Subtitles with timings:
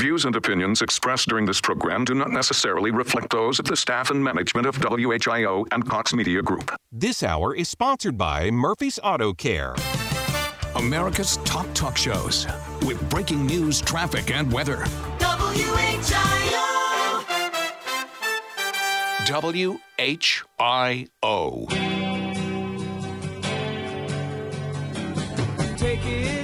[0.00, 4.10] views and opinions expressed during this program do not necessarily reflect those of the staff
[4.10, 6.74] and management of WHIO and Cox Media Group.
[6.90, 9.74] This hour is sponsored by Murphy's Auto Care.
[10.74, 12.46] America's top talk shows
[12.86, 14.78] with breaking news, traffic, and weather.
[15.18, 15.90] WHIO.
[19.98, 21.68] WHIO.
[25.76, 26.06] Take it easy.
[26.06, 26.39] Good afternoon.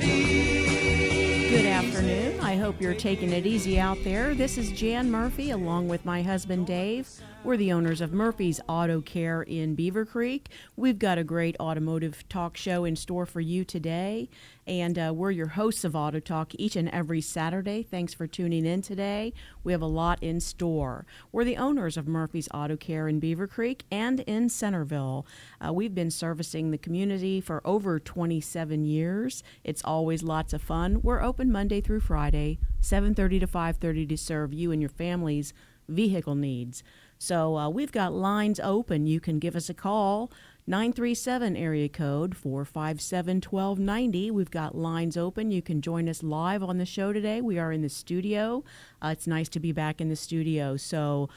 [2.56, 4.34] I hope you're taking it easy out there.
[4.34, 7.06] This is Jan Murphy along with my husband Dave.
[7.44, 10.46] We're the owners of Murphy's Auto Care in Beavercreek.
[10.74, 14.30] We've got a great automotive talk show in store for you today,
[14.66, 17.82] and uh, we're your hosts of Auto Talk each and every Saturday.
[17.82, 19.32] Thanks for tuning in today.
[19.62, 21.06] We have a lot in store.
[21.30, 25.26] We're the owners of Murphy's Auto Care in Beavercreek and in Centerville.
[25.64, 29.42] Uh, we've been servicing the community for over 27 years.
[29.62, 31.00] It's always lots of fun.
[31.02, 35.52] We're open Monday through Friday, 7:30 to 5:30 to serve you and your family's
[35.88, 36.82] vehicle needs.
[37.18, 39.06] So uh, we've got lines open.
[39.06, 40.30] You can give us a call,
[40.68, 44.32] 937 area code 457 1290.
[44.32, 45.52] We've got lines open.
[45.52, 47.40] You can join us live on the show today.
[47.40, 48.64] We are in the studio.
[49.00, 50.76] Uh, it's nice to be back in the studio.
[50.76, 51.28] So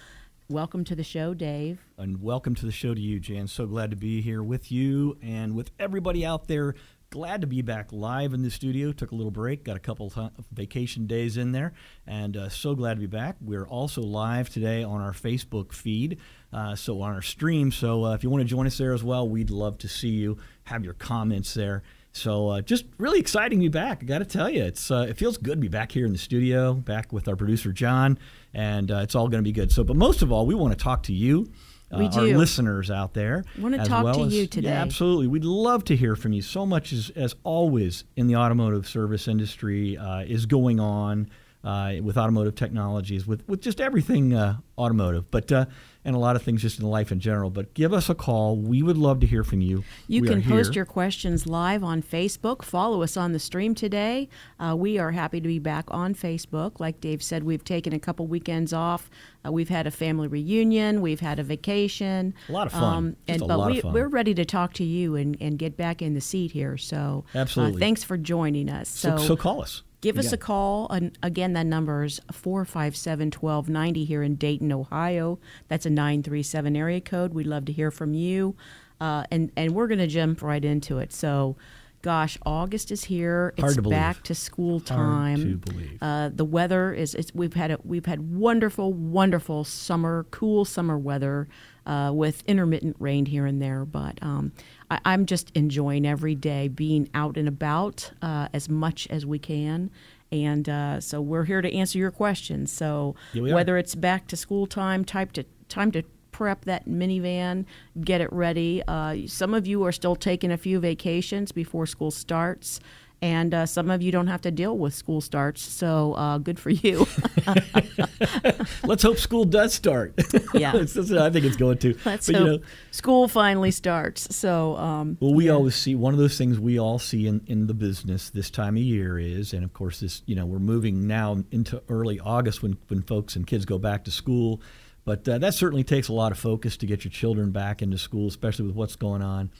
[0.49, 1.80] welcome to the show, Dave.
[1.95, 3.47] And welcome to the show to you, Jan.
[3.47, 6.73] So glad to be here with you and with everybody out there
[7.09, 8.91] glad to be back live in the studio.
[8.91, 10.14] Took a little break, got a couple
[10.52, 11.73] vacation days in there,
[12.05, 13.36] and uh, so glad to be back.
[13.41, 16.19] We're also live today on our Facebook feed,
[16.52, 17.72] uh, so on our stream.
[17.72, 20.09] So uh, if you want to join us there as well, we'd love to see
[20.09, 20.38] you.
[20.64, 21.83] Have your comments there.
[22.11, 24.00] So uh, just really exciting to be back.
[24.02, 26.11] I got to tell you, it's uh, it feels good to be back here in
[26.11, 28.17] the studio, back with our producer John,
[28.53, 29.72] and uh, it's all going to be good.
[29.72, 31.52] So, but most of all, we want to talk to you
[31.97, 32.20] we uh, do.
[32.20, 33.44] our listeners out there.
[33.58, 34.70] Want to talk well to as- you today.
[34.70, 35.27] Yeah, absolutely.
[35.27, 36.42] We'd love to hear from you.
[36.42, 41.30] So much as, as always in the automotive service industry uh, is going on
[41.63, 45.65] uh, with automotive technologies, with, with just everything uh, automotive, but uh,
[46.05, 47.49] and a lot of things just in life in general.
[47.49, 48.55] But give us a call.
[48.55, 49.83] We would love to hear from you.
[50.08, 52.64] You We can post your questions live on Facebook.
[52.64, 54.30] Follow us on the stream today.
[54.58, 56.80] Uh, we are happy to be back on Facebook.
[56.80, 59.09] Like Dave said, we've taken a couple weekends off.
[59.45, 61.02] Uh, we've had a family reunion.
[61.02, 62.33] We've had a vacation.
[62.48, 63.17] A lot of fun.
[63.27, 66.14] Just and but we, we're ready to talk to you and, and get back in
[66.14, 66.77] the seat here.
[66.77, 67.75] So Absolutely.
[67.75, 68.87] Uh, thanks for joining us.
[68.87, 69.83] So, so call us.
[70.02, 70.36] Give us Yeah.
[70.36, 70.87] a call.
[70.89, 75.39] And again, that number is 457 1290 here in Dayton, Ohio.
[75.67, 77.33] That's a 937 area code.
[77.33, 78.55] We'd love to hear from you.
[79.02, 81.11] Uh, and, and we're going to jump right into it.
[81.14, 81.55] So,
[82.02, 83.54] gosh, August is here.
[83.58, 85.37] It's to back to school time.
[85.64, 85.98] to believe.
[86.02, 90.98] Uh, the weather is it's, we've had a, we've had wonderful, wonderful summer, cool summer
[90.98, 91.48] weather
[91.89, 93.83] uh, with intermittent rain here and there.
[93.83, 94.52] But um,
[94.92, 99.39] I, I'm just enjoying every day being out and about uh, as much as we
[99.39, 99.89] can.
[100.32, 102.72] And uh, so we're here to answer your questions.
[102.72, 103.55] So are.
[103.55, 107.66] whether it's back to school time, time to time to prep that minivan,
[108.02, 108.83] get it ready.
[108.88, 112.80] Uh, some of you are still taking a few vacations before school starts.
[113.21, 116.57] And uh, some of you don't have to deal with school starts, so uh, good
[116.57, 117.05] for you.
[118.83, 120.13] Let's hope school does start.
[120.53, 120.71] Yeah.
[120.75, 121.97] I think it's going to.
[122.05, 122.59] Let's But, hope you know,
[122.91, 124.33] school finally starts.
[124.35, 127.67] So, um, Well, we always see one of those things we all see in, in
[127.67, 131.06] the business this time of year is, and of course, this you know we're moving
[131.06, 134.62] now into early August when when folks and kids go back to school,
[135.03, 137.97] but uh, that certainly takes a lot of focus to get your children back into
[137.97, 139.51] school, especially with what's going on.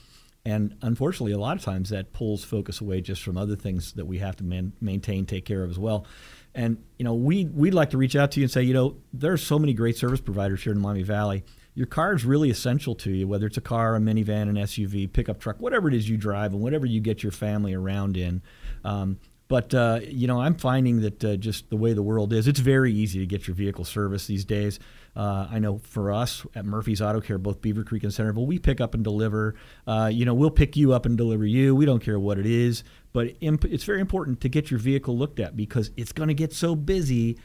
[0.50, 4.06] And unfortunately, a lot of times that pulls focus away just from other things that
[4.06, 6.06] we have to man- maintain, take care of as well.
[6.54, 8.96] And you know, we we'd like to reach out to you and say, you know,
[9.12, 11.44] there are so many great service providers here in Miami Valley.
[11.74, 15.12] Your car is really essential to you, whether it's a car, a minivan, an SUV,
[15.12, 18.42] pickup truck, whatever it is you drive, and whatever you get your family around in.
[18.84, 22.46] Um, but uh, you know, I'm finding that uh, just the way the world is,
[22.46, 24.78] it's very easy to get your vehicle serviced these days.
[25.16, 28.80] Uh, I know for us at Murphy's Auto Care, both Beavercreek and Centerville, we pick
[28.80, 29.56] up and deliver.
[29.88, 31.74] Uh, you know, we'll pick you up and deliver you.
[31.74, 35.18] We don't care what it is, but imp- it's very important to get your vehicle
[35.18, 37.36] looked at because it's going to get so busy.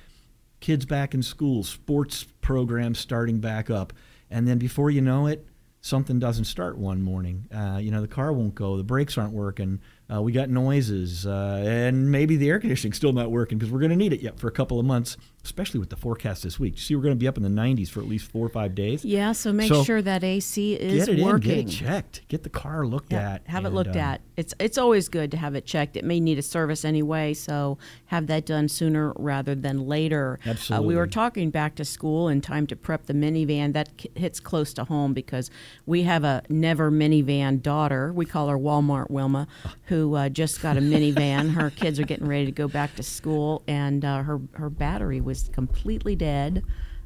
[0.59, 3.93] Kids back in school, sports programs starting back up,
[4.29, 5.47] and then before you know it,
[5.85, 7.47] something doesn't start one morning.
[7.53, 9.79] Uh, you know, the car won't go, the brakes aren't working,
[10.13, 13.79] uh, we got noises, uh, and maybe the air conditioning's still not working because we're
[13.79, 16.59] going to need it yet for a couple of months, especially with the forecast this
[16.59, 16.75] week.
[16.75, 18.49] You see, we're going to be up in the 90s for at least four or
[18.49, 19.03] five days.
[19.03, 19.31] yeah.
[19.31, 21.51] So make So, sure that AC is get it working.
[21.51, 23.47] in, get it checked, get the car looked Yeah, at.
[23.47, 24.21] have it looked um, at.
[24.37, 25.95] It's it's always good to have it checked.
[25.97, 30.39] It may need a service anyway, so have that done sooner rather than later.
[30.71, 33.73] Uh, we were talking back to school and time to prep the minivan.
[33.73, 35.49] That k- hits close to home because
[35.87, 38.11] we have a never minivan daughter.
[38.13, 39.47] We call her Walmart Wilma,
[39.85, 41.53] who who uh, just got a minivan.
[41.53, 45.21] her kids are getting ready to go back to school, and uh, her her battery
[45.21, 46.63] was completely dead.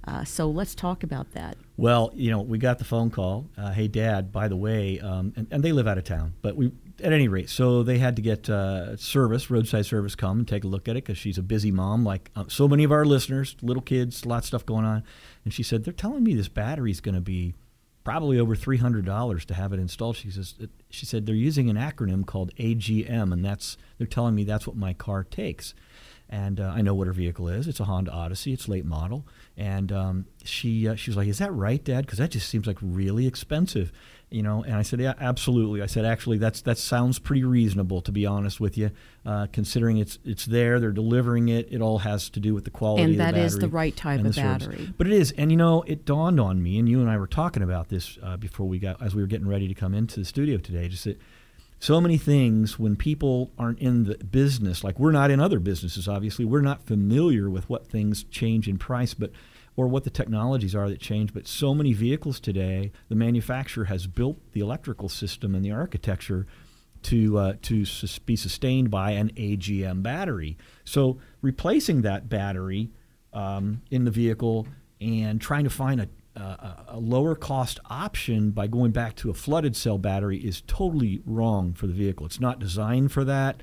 [0.07, 1.55] Uh, so let's talk about that.
[1.77, 3.47] Well, you know, we got the phone call.
[3.57, 6.55] Uh, hey, Dad, by the way, um, and, and, they live out of town, but
[6.55, 6.71] we,
[7.03, 10.63] at any rate, so they had to get uh, service, roadside service, come and take
[10.63, 13.05] a look at it because she's a busy mom, like uh, so many of our
[13.05, 15.03] listeners, little kids, a lot of stuff going on.
[15.43, 17.53] And she said, they're telling me this battery is going to be
[18.09, 20.15] probably over three hundred dollars to have it installed.
[20.15, 20.55] She says,
[20.89, 24.75] she said they're using an acronym called AGM, and that's they're telling me that's what
[24.75, 25.75] my car takes
[26.29, 27.67] and uh, I know what her vehicle is.
[27.67, 28.53] It's a Honda Odyssey.
[28.53, 29.25] It's late model,
[29.57, 32.05] and um, she uh, she was like, "Is that right, Dad?
[32.05, 33.91] Because that just seems like really expensive."
[34.29, 38.01] You know, and I said, "Yeah, absolutely." I said, "Actually, that's that sounds pretty reasonable,
[38.01, 38.91] to be honest with you,
[39.25, 40.79] uh, considering it's it's there.
[40.79, 41.67] They're delivering it.
[41.71, 43.41] It all has to do with the quality and of the battery.
[43.41, 44.77] And that is the right type of battery.
[44.77, 44.93] Service.
[44.97, 47.25] But it is, and you know, it dawned on me, and you and I were
[47.25, 50.19] talking about this uh, before we got as we were getting ready to come into
[50.19, 50.87] the studio today.
[50.89, 51.19] Just that
[51.79, 56.07] so many things when people aren't in the business like we're not in other businesses
[56.07, 56.45] obviously.
[56.45, 59.31] We're not familiar with what things change in price but
[59.75, 64.07] or what the technologies are that change but so many vehicles today the manufacturer has
[64.07, 66.45] built the electrical system and the architecture
[67.03, 70.57] to uh, to sus- be sustained by an AGM battery.
[70.83, 72.91] So replacing that battery
[73.33, 74.67] um, in the vehicle
[74.99, 76.09] and trying to find a
[76.39, 81.73] a lower cost option by going back to a flooded cell battery is totally wrong
[81.73, 82.25] for the vehicle.
[82.25, 83.61] It's not designed for that.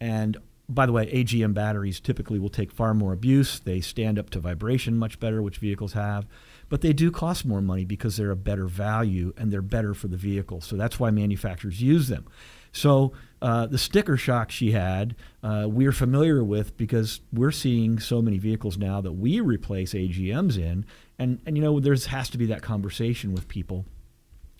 [0.00, 0.36] And
[0.68, 3.58] by the way, AGM batteries typically will take far more abuse.
[3.58, 6.26] They stand up to vibration much better, which vehicles have.
[6.68, 10.06] But they do cost more money because they're a better value and they're better for
[10.06, 10.60] the vehicle.
[10.60, 12.26] So that's why manufacturers use them.
[12.72, 18.20] So uh, the sticker shock she had, uh, we're familiar with because we're seeing so
[18.20, 20.84] many vehicles now that we replace AGMs in,
[21.18, 23.86] and and you know there has to be that conversation with people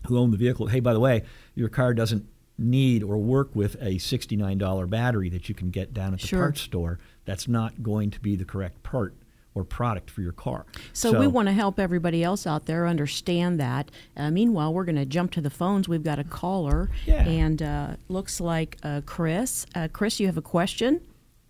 [0.06, 0.66] who own the vehicle.
[0.68, 1.22] Hey, by the way,
[1.54, 6.12] your car doesn't need or work with a $69 battery that you can get down
[6.12, 6.40] at the sure.
[6.40, 6.98] parts store.
[7.24, 9.14] That's not going to be the correct part
[9.54, 10.64] or product for your car.
[10.92, 13.90] So, so we want to help everybody else out there understand that.
[14.16, 15.88] Uh, meanwhile, we're going to jump to the phones.
[15.88, 17.26] We've got a caller, yeah.
[17.26, 19.66] and uh, looks like uh, Chris.
[19.74, 21.00] Uh, Chris, you have a question?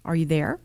[0.05, 0.61] Are you there?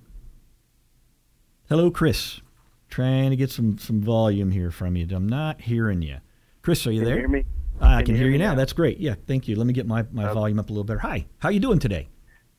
[1.68, 2.42] Hello, Chris.
[2.90, 5.08] Trying to get some some volume here from you.
[5.12, 6.18] I'm not hearing you.
[6.62, 7.16] Chris, are you can there?
[7.16, 7.46] You hear me?
[7.82, 8.52] I can, can hear, you now.
[8.52, 8.56] now.
[8.56, 9.00] That's great.
[9.00, 9.56] Yeah, thank you.
[9.56, 11.00] Let me get my, my volume up a little better.
[11.00, 12.08] Hi, how you doing today?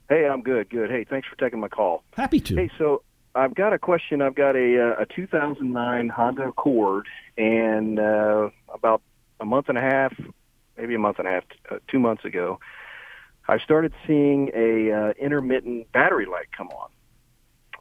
[0.09, 0.69] Hey, I'm good.
[0.69, 0.91] Good.
[0.91, 2.05] Hey, thanks for taking my call.
[2.13, 2.57] Happy to.
[2.57, 3.03] Hey, so
[3.37, 4.23] I've got a question.
[4.23, 7.07] I've got a uh, a 2009 Honda Accord,
[7.37, 9.03] and uh, about
[9.41, 10.15] a month and a half,
[10.79, 12.59] maybe a month and a half, uh, two months ago,
[13.47, 16.91] I started seeing a uh, intermittent battery light come on.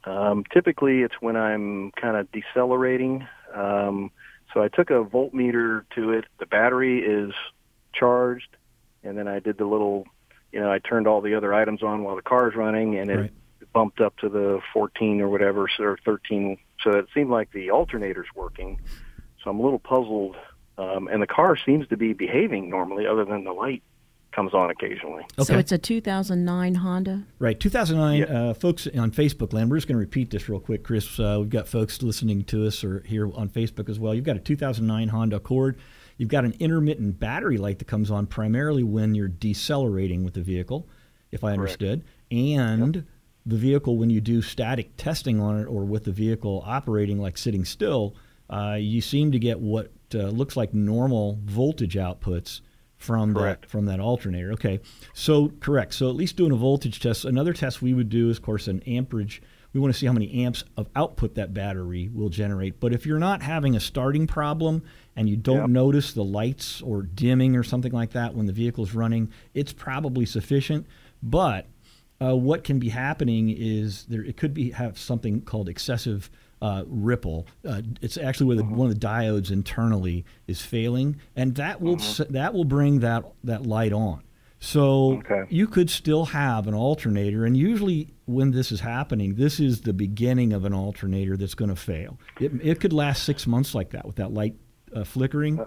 [0.04, 3.26] Um, typically, it's when I'm kind of decelerating.
[3.54, 4.10] Um,
[4.52, 6.26] so I took a voltmeter to it.
[6.38, 7.32] The battery is
[7.94, 8.56] charged,
[9.02, 10.06] and then I did the little,
[10.52, 13.16] you know, I turned all the other items on while the car's running, and it
[13.16, 13.32] right
[13.76, 16.56] bumped up to the 14 or whatever, or 13.
[16.82, 18.80] So it seemed like the alternator's working.
[19.44, 20.34] So I'm a little puzzled.
[20.78, 23.82] Um, and the car seems to be behaving normally, other than the light
[24.32, 25.24] comes on occasionally.
[25.38, 25.44] Okay.
[25.44, 27.24] So it's a 2009 Honda?
[27.38, 28.18] Right, 2009.
[28.18, 28.24] Yeah.
[28.24, 31.20] Uh, folks on Facebook land, we're just going to repeat this real quick, Chris.
[31.20, 34.14] Uh, we've got folks listening to us or here on Facebook as well.
[34.14, 35.78] You've got a 2009 Honda Accord.
[36.16, 40.40] You've got an intermittent battery light that comes on primarily when you're decelerating with the
[40.40, 40.88] vehicle,
[41.30, 42.04] if I understood.
[42.30, 42.32] Correct.
[42.32, 43.04] And yep
[43.46, 47.38] the vehicle when you do static testing on it or with the vehicle operating like
[47.38, 48.14] sitting still,
[48.50, 52.60] uh, you seem to get what uh, looks like normal voltage outputs
[52.96, 53.62] from correct.
[53.62, 54.52] that from that alternator.
[54.52, 54.80] Okay,
[55.14, 55.94] so correct.
[55.94, 57.24] So at least doing a voltage test.
[57.24, 59.42] Another test we would do is, of course, an amperage.
[59.72, 62.80] We want to see how many amps of output that battery will generate.
[62.80, 64.82] But if you're not having a starting problem
[65.14, 65.68] and you don't yep.
[65.68, 69.74] notice the lights or dimming or something like that when the vehicle is running, it's
[69.74, 70.86] probably sufficient.
[71.22, 71.66] But
[72.20, 76.30] uh, what can be happening is there it could be have something called excessive
[76.62, 77.46] uh, ripple.
[77.66, 78.76] Uh, it's actually where the, mm-hmm.
[78.76, 82.32] one of the diodes internally is failing, and that will mm-hmm.
[82.32, 84.22] that will bring that that light on.
[84.58, 85.44] So okay.
[85.50, 89.92] you could still have an alternator, and usually when this is happening, this is the
[89.92, 92.18] beginning of an alternator that's going to fail.
[92.40, 94.56] It, it could last six months like that with that light
[94.94, 95.60] uh, flickering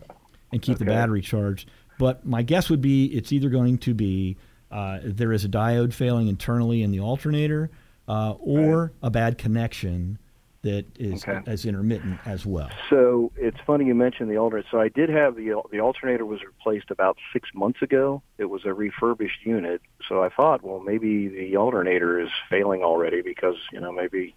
[0.51, 0.85] and keep okay.
[0.85, 1.69] the battery charged.
[1.99, 4.37] But my guess would be it's either going to be
[4.71, 7.69] uh, there is a diode failing internally in the alternator,
[8.07, 8.91] uh, or right.
[9.03, 10.19] a bad connection
[10.61, 11.39] that is okay.
[11.49, 12.69] as intermittent as well.
[12.89, 14.67] So it's funny you mentioned the alternator.
[14.69, 18.21] So I did have the the alternator was replaced about six months ago.
[18.37, 19.81] It was a refurbished unit.
[20.07, 24.35] So I thought, well, maybe the alternator is failing already because you know maybe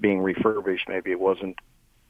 [0.00, 1.58] being refurbished, maybe it wasn't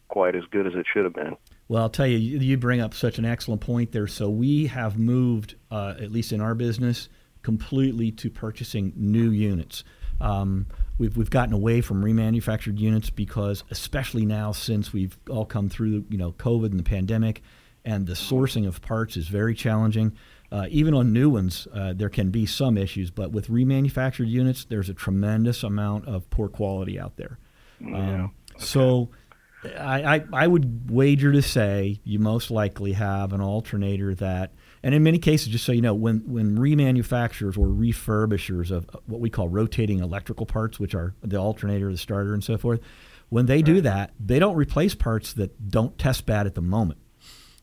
[0.08, 1.36] quite as good as it should have been.
[1.68, 4.06] Well, I'll tell you, you bring up such an excellent point there.
[4.06, 7.08] So we have moved, uh, at least in our business,
[7.42, 9.84] completely to purchasing new units.
[10.20, 10.66] Um,
[10.99, 16.04] we've, we've gotten away from remanufactured units because, especially now since we've all come through,
[16.08, 17.42] you know, COVID and the pandemic,
[17.84, 20.16] and the sourcing of parts is very challenging.
[20.52, 24.64] Uh, even on new ones, uh, there can be some issues, but with remanufactured units,
[24.64, 27.38] there's a tremendous amount of poor quality out there.
[27.80, 29.11] Um, So
[29.78, 34.94] I, I, I would wager to say you most likely have an alternator that, and
[34.94, 39.30] in many cases, just so you know, when, when remanufacturers or refurbishers of what we
[39.30, 42.80] call rotating electrical parts, which are the alternator, the starter, and so forth,
[43.28, 47.00] when they do that, they don't replace parts that don't test bad at the moment.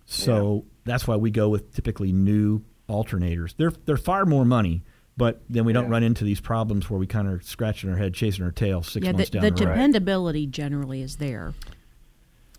[0.05, 3.53] So that's why we go with typically new alternators.
[3.55, 4.83] They're they're far more money,
[5.15, 8.15] but then we don't run into these problems where we kind of scratching our head,
[8.15, 9.73] chasing our tail six yeah, the, months down the the, road.
[9.73, 11.53] dependability generally is there.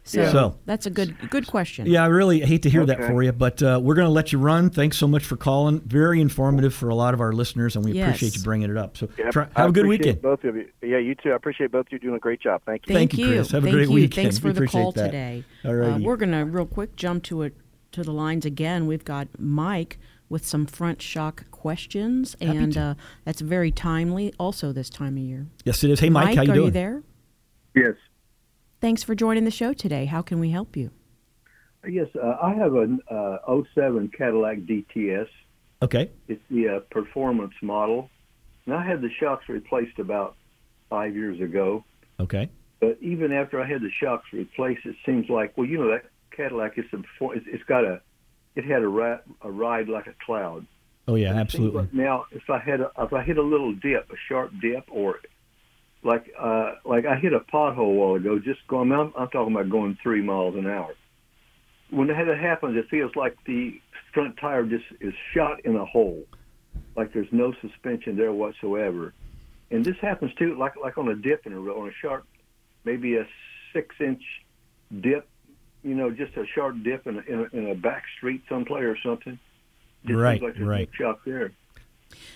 [0.02, 0.32] So, Yeah.
[0.32, 1.86] So- that's a good good question.
[1.86, 4.32] Yeah, I really hate to hear that for you, but uh, we're going to let
[4.32, 4.70] you run.
[4.70, 5.80] Thanks so much for calling.
[5.80, 8.08] Very informative for a lot of our listeners, and we Yes.
[8.08, 8.96] appreciate you bringing it up.
[8.96, 9.30] So Yep.
[9.32, 10.22] try, have a good weekend.
[10.22, 10.66] Both of you.
[10.82, 11.32] Yeah, you too.
[11.32, 12.62] I appreciate both of you doing a great job.
[12.66, 12.94] Thank you.
[12.94, 13.50] Thank you, Chris.
[13.52, 13.94] Have a great you.
[13.94, 14.14] weekend.
[14.14, 15.06] Thanks for We the call that.
[15.06, 15.44] today.
[15.64, 17.54] All Uh, we're going to real quick jump to it
[17.92, 18.86] to the lines again.
[18.86, 24.32] We've got Mike with some front shock questions, Happy and uh, that's very timely.
[24.38, 25.46] Also, this time of year.
[25.64, 26.00] Yes, it is.
[26.00, 26.64] Hey, Mike, how you are doing?
[26.66, 27.02] you there?
[27.74, 27.94] Yes.
[28.80, 30.06] Thanks for joining the show today.
[30.06, 30.90] How can we help you?
[31.86, 33.36] Yes, uh, I have an uh,
[33.74, 35.28] 07 Cadillac DTS.
[35.82, 36.10] Okay.
[36.28, 38.10] It's the uh, performance model.
[38.64, 40.36] And I had the shocks replaced about
[40.88, 41.84] five years ago.
[42.18, 42.48] Okay.
[42.80, 46.04] But even after I had the shocks replaced, it seems like, well, you know, that
[46.34, 46.98] Cadillac is a,
[47.32, 48.00] it's, it's got a,
[48.56, 50.66] it had a, ri- a ride like a cloud.
[51.06, 51.82] Oh yeah, absolutely.
[51.82, 54.84] like now, if I had a, if I hit a little dip, a sharp dip,
[54.90, 55.16] or
[56.02, 59.54] like uh, like I hit a pothole a while ago, just going, I'm, I'm talking
[59.54, 60.94] about going three miles an hour.
[61.90, 63.80] When that happens, it feels like the
[64.14, 66.24] front tire just is shot in a hole,
[66.96, 69.12] like there's no suspension there whatsoever.
[69.70, 72.26] And this happens too, like like on a dip in a road, on a sharp,
[72.84, 73.26] maybe a
[73.72, 74.22] six inch
[75.00, 75.28] dip,
[75.82, 78.84] you know, just a sharp dip in a, in a, in a back street someplace
[78.84, 79.38] or something.
[80.06, 80.88] Just Right, like right.
[80.98, 81.52] shock there.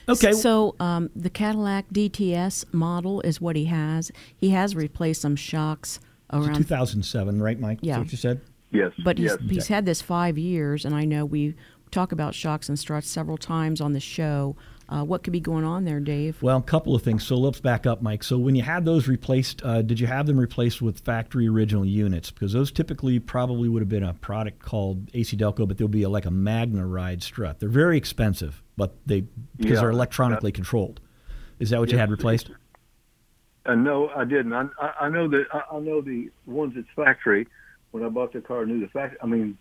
[0.09, 0.33] Okay.
[0.33, 4.11] So um, the Cadillac DTS model is what he has.
[4.37, 5.99] He has replaced some shocks
[6.33, 7.79] It's around 2007, right, Mike?
[7.79, 7.99] Is that Yeah.
[7.99, 8.41] what you said?
[8.71, 8.93] Yes.
[9.03, 9.39] But he's, yes.
[9.51, 11.55] he's had this five years, and I know we
[11.91, 14.57] talk about shocks and struts several times on the show.
[14.89, 16.41] Uh, what could be going on there, Dave?
[16.43, 17.27] Well, a couple of things.
[17.27, 18.23] So let's back up, Mike.
[18.23, 21.87] So when you had those replaced, uh, did you have them replaced with factory original
[21.87, 22.31] units?
[22.31, 26.03] Because those typically probably would have been a product called AC Delco, but they'll be
[26.03, 27.61] a, like a MagneRide strut.
[27.61, 29.23] They're very expensive, but they
[29.57, 31.01] because Yeah, they're electronically controlled.
[31.59, 32.51] Is that what you had replaced?
[33.67, 34.53] Uh, no, I didn't.
[34.53, 37.47] I, I, I know that I, I know the ones that's factory.
[37.93, 39.17] When I bought the car, I knew the fact.
[39.23, 39.57] I mean,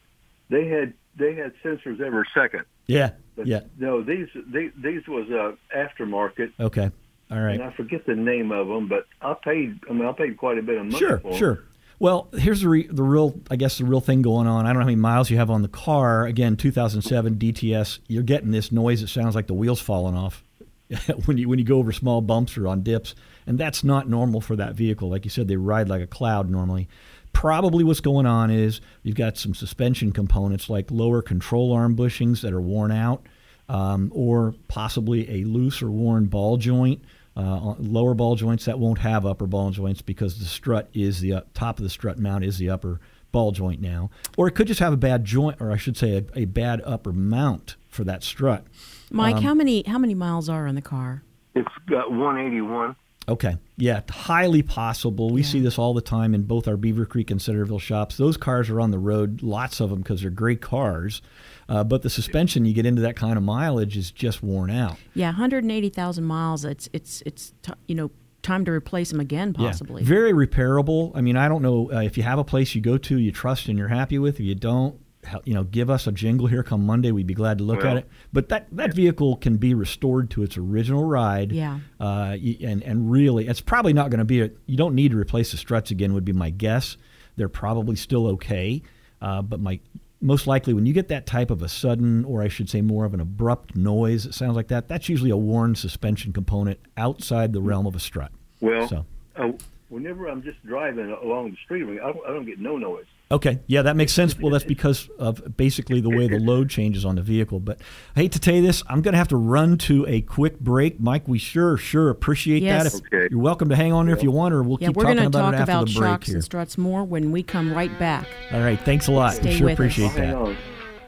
[0.50, 2.66] they had they had sensors every second.
[2.88, 3.12] Yeah.
[3.36, 3.62] But Yeah.
[3.80, 6.92] no, these these, these was uh, aftermarket, Okay.
[7.32, 7.56] All right.
[7.60, 8.88] and I forget the name of them.
[8.88, 9.80] But I paid.
[9.90, 11.64] I mean, I paid quite a bit of money Sure, sure.
[12.00, 14.66] Well, here's the re- the real, I guess, the real thing going on.
[14.66, 16.26] I don't know how many miles you have on the car.
[16.26, 18.00] Again, 2007 DTS.
[18.08, 19.02] You're getting this noise.
[19.02, 20.44] It sounds like the wheels falling off
[21.26, 23.16] when you when you go over small bumps or on dips,
[23.48, 25.10] and that's not normal for that vehicle.
[25.10, 26.88] Like you said, they ride like a cloud normally.
[27.34, 32.42] Probably what's going on is you've got some suspension components like lower control arm bushings
[32.42, 33.26] that are worn out,
[33.68, 37.04] um, or possibly a loose or worn ball joint.
[37.36, 41.34] Uh, lower ball joints that won't have upper ball joints because the strut is the
[41.34, 44.68] up, top of the strut mount is the upper ball joint now, or it could
[44.68, 48.04] just have a bad joint, or I should say a, a bad upper mount for
[48.04, 48.64] that strut.
[49.10, 51.24] Mike, Um, how many how many miles are on the car?
[51.56, 52.96] It's got 181.
[53.28, 53.58] Okay.
[53.78, 55.30] Yeah, highly possible.
[55.30, 58.18] We see this all the time in both our Beavercreek and Centerville shops.
[58.18, 61.22] Those cars are on the road, lots of them because they're great cars.
[61.70, 64.98] Uh, but the suspension, you get into that kind of mileage, is just worn out.
[65.14, 66.66] Yeah, 180,000 miles.
[66.66, 68.12] It's it's it's t- you know
[68.42, 69.68] time to replace them again Yeah.
[69.68, 70.04] possibly.
[70.04, 71.12] Very repairable.
[71.16, 73.32] I mean, I don't know uh, if you have a place you go to, you
[73.32, 74.36] trust and you're happy with.
[74.36, 75.00] If you don't,
[75.46, 77.12] you know, give us a jingle here come Monday.
[77.12, 78.10] We'd be glad to look at it.
[78.32, 81.52] But that, that vehicle can be restored to its original ride.
[81.52, 81.80] Yeah.
[82.00, 84.42] Uh, and and really, it's probably not going to be.
[84.42, 86.14] A, you don't need to replace the struts again.
[86.14, 86.98] Would be my guess.
[87.36, 88.82] They're probably still okay.
[89.22, 89.80] Uh, but my
[90.22, 93.04] most likely when you get that type of a sudden, or I should say more
[93.06, 94.88] of an abrupt noise, it sounds like that.
[94.88, 98.32] That's usually a worn suspension component outside the realm of a strut.
[98.62, 99.06] Well, So.
[99.36, 99.52] uh,
[99.90, 103.04] whenever I'm just driving along the street, I don't, I don't get no noise.
[103.34, 104.38] Okay, yeah, that makes sense.
[104.38, 107.60] Well, that's because of basically the way the load changes on the vehicle.
[107.60, 107.82] But
[108.16, 110.60] I hate to tell you this, I'm going to have to run to a quick
[110.60, 111.00] break.
[111.00, 112.84] Mike, we sure, sure appreciate Yes.
[112.94, 113.00] that.
[113.02, 113.28] If, Okay.
[113.32, 115.18] You're welcome to hang on there if you want, or we'll yeah, keep we're talking
[115.18, 116.36] to about talk it after about the break shocks here.
[116.36, 118.28] and struts more when we come right back.
[118.52, 119.34] All right, thanks a lot.
[119.34, 119.78] Stay we sure with us.
[119.80, 120.58] appreciate Hang that.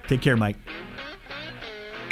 [0.08, 0.58] Take care, Mike.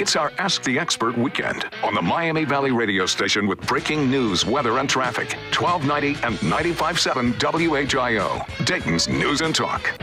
[0.00, 4.44] It's our Ask the Expert weekend on the Miami Valley radio station with breaking news,
[4.44, 5.34] weather, and traffic.
[5.56, 9.94] 1290 and 95.7 WHIO, Dayton's News and Talk.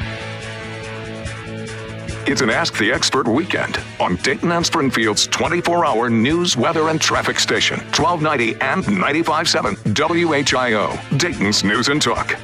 [2.25, 7.01] It's an Ask the Expert weekend on Dayton and Springfield's 24 hour news, weather, and
[7.01, 7.79] traffic station.
[7.91, 12.39] 1290 and 95.7 WHIO, Dayton's News and Talk.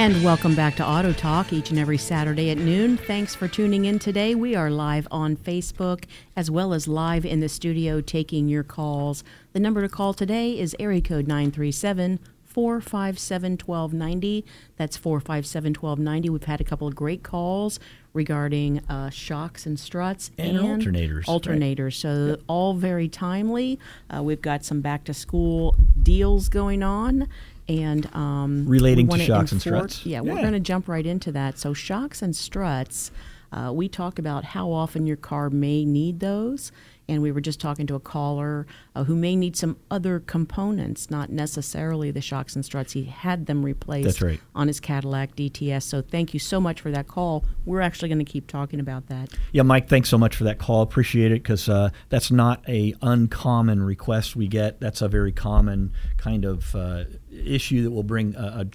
[0.00, 2.96] And welcome back to Auto Talk each and every Saturday at noon.
[2.96, 4.34] Thanks for tuning in today.
[4.34, 6.04] We are live on Facebook
[6.34, 9.22] as well as live in the studio taking your calls.
[9.52, 14.44] The number to call today is area code 937 457 1290.
[14.78, 16.30] That's 457 1290.
[16.30, 17.78] We've had a couple of great calls
[18.12, 21.42] regarding uh, shocks and struts And alternators, right.
[21.42, 21.94] Alternators.
[21.94, 23.78] So, all very timely.
[24.08, 27.28] Uh, we've got some back to school deals going on.
[27.70, 30.04] And um, Relating to wanna shocks and struts?
[30.04, 31.56] Yeah, we're going to jump right into that.
[31.56, 33.12] So, shocks and struts,
[33.52, 36.72] uh, we talk about how often your car may need those.
[37.10, 41.10] And we were just talking to a caller uh, who may need some other components,
[41.10, 42.92] not necessarily the shocks and struts.
[42.92, 44.40] He had them replaced right.
[44.54, 45.82] on his Cadillac DTS.
[45.82, 47.44] So, thank you so much for that call.
[47.64, 49.30] We're actually going to keep talking about that.
[49.52, 50.82] Yeah, Mike, thanks so much for that call.
[50.82, 54.80] Appreciate it because uh, that's not a uncommon request we get.
[54.80, 58.66] That's a very common kind of uh, issue that will bring a, a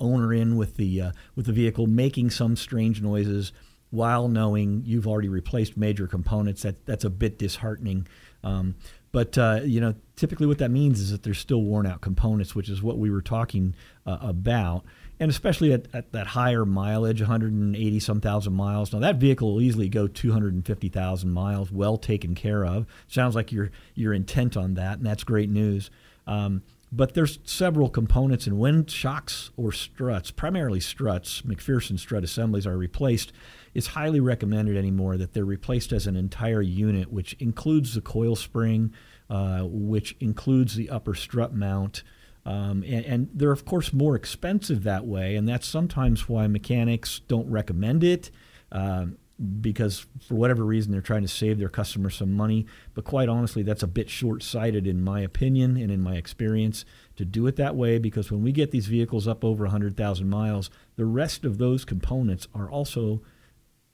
[0.00, 3.52] owner in with the uh, with the vehicle making some strange noises
[3.92, 6.62] while knowing you've already replaced major components.
[6.62, 8.08] That that's a bit disheartening.
[8.42, 8.74] Um,
[9.12, 12.54] but uh, you know, typically what that means is that there's still worn out components,
[12.54, 13.74] which is what we were talking
[14.06, 14.84] uh, about.
[15.20, 18.92] And especially at, at that higher mileage, 180 some thousand miles.
[18.92, 22.86] Now that vehicle will easily go 250,000 miles, well taken care of.
[23.06, 25.90] Sounds like you're you're intent on that, and that's great news.
[26.26, 32.66] Um, but there's several components, and when shocks or struts, primarily struts, MacPherson strut assemblies
[32.66, 33.32] are replaced,
[33.74, 38.36] it's highly recommended anymore that they're replaced as an entire unit, which includes the coil
[38.36, 38.92] spring,
[39.30, 42.02] uh, which includes the upper strut mount.
[42.44, 47.20] Um, and, and they're, of course, more expensive that way, and that's sometimes why mechanics
[47.28, 48.30] don't recommend it.
[48.72, 49.18] Um,
[49.60, 52.66] because for whatever reason they're trying to save their customers some money.
[52.94, 56.84] But quite honestly, that's a bit short sighted in my opinion and in my experience
[57.16, 60.70] to do it that way because when we get these vehicles up over 100,000 miles,
[60.96, 63.22] the rest of those components are also,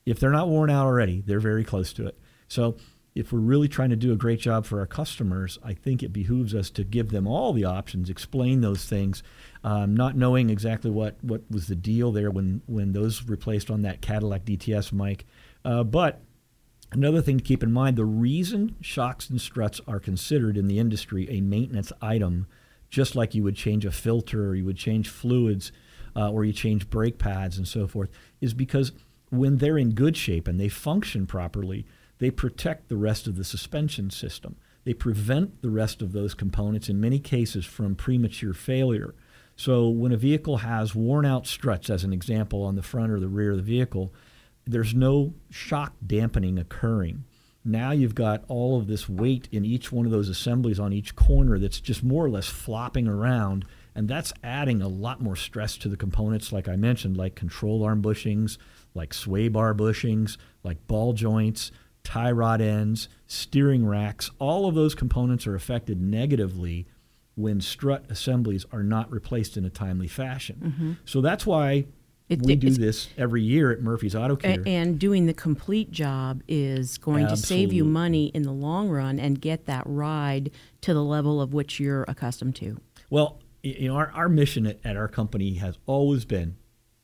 [0.09, 2.17] if they're not worn out already, they're very close to it.
[2.47, 2.77] So
[3.13, 6.11] if we're really trying to do a great job for our customers, I think it
[6.11, 9.21] behooves us to give them all the options, explain those things,
[9.63, 13.83] um, not knowing exactly what, what was the deal there when, when those replaced on
[13.83, 15.25] that Cadillac DTS Mike.
[15.63, 16.21] Uh, but
[16.91, 20.79] another thing to keep in mind the reason shocks and struts are considered in the
[20.79, 22.47] industry a maintenance item,
[22.89, 25.71] just like you would change a filter or you would change fluids
[26.15, 28.09] uh, or you change brake pads and so forth,
[28.41, 28.91] is because
[29.29, 31.85] when they're in good shape and they function properly,
[32.19, 34.55] they protect the rest of the suspension system.
[34.83, 39.13] They prevent the rest of those components, in many cases, from premature failure.
[39.55, 43.19] So, when a vehicle has worn out struts, as an example, on the front or
[43.19, 44.13] the rear of the vehicle,
[44.65, 47.25] there's no shock dampening occurring.
[47.65, 51.15] Now you've got all of this weight in each one of those assemblies on each
[51.15, 55.75] corner that's just more or less flopping around, and that's adding a lot more stress
[55.77, 58.57] to the components, like I mentioned, like control arm bushings,
[58.93, 61.71] like sway bar bushings, like ball joints,
[62.03, 64.31] tie rod ends, steering racks.
[64.39, 66.87] All of those components are affected negatively
[67.35, 70.61] when strut assemblies are not replaced in a timely fashion.
[70.61, 70.91] Mm-hmm.
[71.05, 71.85] So that's why
[72.27, 74.61] It- we do this every year at Murphy's Auto Care.
[74.65, 79.19] And doing the complete job is going to save you money in the long run
[79.19, 82.77] and get that ride to the level of which you're accustomed to.
[83.09, 86.55] Well, you know, our, our mission at, at our company has always been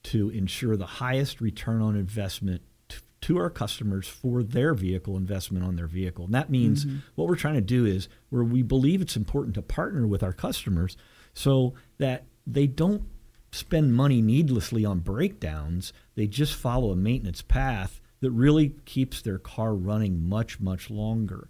[0.05, 5.65] to ensure the highest return on investment t- to our customers for their vehicle investment
[5.65, 6.25] on their vehicle.
[6.25, 6.97] And that means mm-hmm.
[7.15, 10.33] what we're trying to do is where we believe it's important to partner with our
[10.33, 10.95] customers
[11.33, 13.03] so that they don't
[13.51, 15.91] spend money needlessly on breakdowns.
[16.13, 21.47] They just follow a maintenance path that really keeps their car running much, much longer.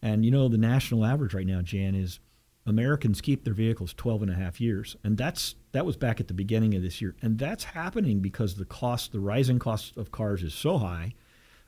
[0.00, 2.20] And you know, the national average right now, Jan, is
[2.68, 4.96] Americans keep their vehicles 12 and a half years.
[5.04, 7.14] And that's that was back at the beginning of this year.
[7.22, 11.14] And that's happening because the cost, the rising cost of cars is so high.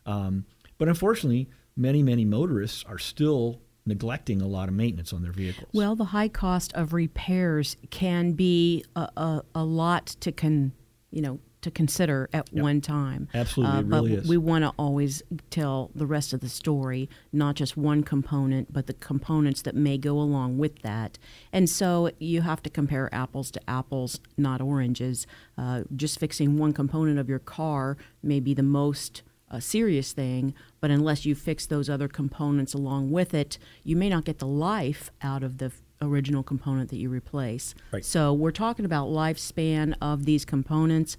[0.06, 0.46] Um,
[0.78, 5.68] but unfortunately, many, many motorists are still neglecting a lot of maintenance on their vehicles.
[5.72, 10.72] Well, the high cost of repairs can be a, a, a lot to con,
[11.10, 13.28] you know, to consider at one time.
[13.34, 14.28] Absolutely, Uh, it really but is.
[14.28, 18.86] we want to always tell the rest of the story, not just one component, but
[18.86, 21.18] the components that may go along with that.
[21.52, 25.26] And so you have to compare apples to apples, not oranges.
[25.58, 30.54] Uh, just fixing one component of your car may be the most a serious thing,
[30.80, 34.46] but unless you fix those other components along with it, you may not get the
[34.46, 37.74] life out of the f- original component that you replace.
[37.92, 38.04] Right.
[38.04, 41.16] So we're talking about lifespan of these components.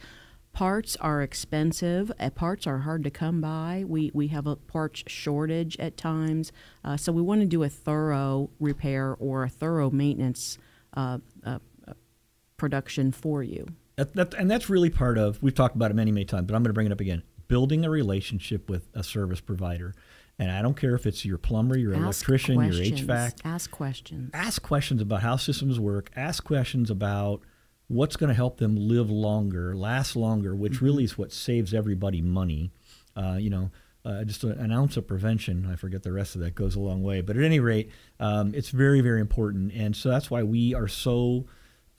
[0.53, 2.11] Parts are expensive.
[2.19, 3.85] Uh, parts are hard to come by.
[3.87, 6.51] We we have a parts shortage at times.
[6.83, 10.57] Uh, so we want to do a thorough repair or a thorough maintenance
[10.95, 11.59] uh, uh,
[12.57, 13.65] production for you.
[13.95, 16.55] That, that, and that's really part of, we've talked about it many, many times, but
[16.55, 17.23] I'm going to bring it up again.
[17.47, 19.93] Building a relationship with a service provider.
[20.39, 23.01] And I don't care if it's your plumber, your Ask electrician, your questions.
[23.01, 23.33] HVAC.
[23.43, 24.31] Ask questions.
[24.33, 26.09] Ask questions about how systems work.
[26.15, 27.41] Ask questions about
[27.91, 30.85] what's going to help them live longer, last longer, which Mm-hmm.
[30.85, 32.71] really is what saves everybody money.
[33.15, 33.69] Uh, you know,
[34.05, 37.03] uh, just an ounce of prevention, I forget the rest of that, goes a long
[37.03, 37.21] way.
[37.21, 39.73] But at any rate, um, it's very, very important.
[39.73, 41.45] And so that's why we are so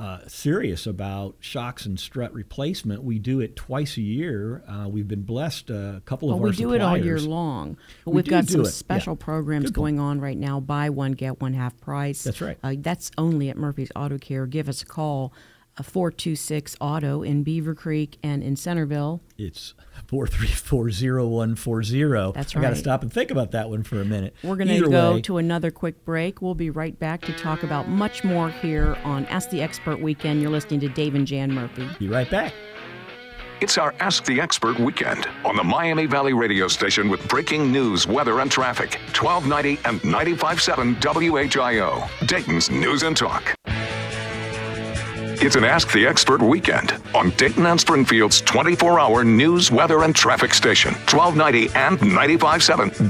[0.01, 3.05] uh, serious about shocks and strut replacement.
[3.05, 4.65] We do it twice a year.
[4.67, 6.97] Uh, we've been blessed uh, a couple of Well, of we our do it all
[6.99, 7.77] year long.
[8.05, 8.71] We we've got some it, yeah.
[8.71, 9.99] special programs Good point.
[9.99, 10.59] going on right now.
[10.59, 12.25] Buy one, get one half price.
[12.25, 12.59] That's right.
[12.65, 14.47] Uh, that's only at Murphy's Auto Care.
[14.47, 15.33] Give us a call,
[15.79, 19.21] uh, 426 Auto in Beavercreek and in Centerville.
[19.39, 19.75] It's
[20.07, 22.33] four three four zero one four zero.
[22.33, 22.63] That's right.
[22.65, 24.35] I got to stop and think about that one for a minute.
[24.43, 26.43] We're going to go way, to another quick break.
[26.43, 30.43] We'll be right back to talk about much more here on Ask the Expert Weekend.
[30.43, 31.89] You're listening to Dave and Jan Murphy.
[31.99, 32.53] Be right back.
[33.63, 38.09] It's our Ask the Expert weekend on the Miami Valley radio station with breaking news,
[38.09, 38.99] weather, and traffic.
[39.17, 43.55] 1290 and 95.7 WHIO, Dayton's News and Talk.
[45.45, 50.15] It's an Ask the Expert weekend on Dayton and Springfield's 24 hour news, weather, and
[50.15, 50.95] traffic station.
[51.11, 53.09] 1290 and 95.7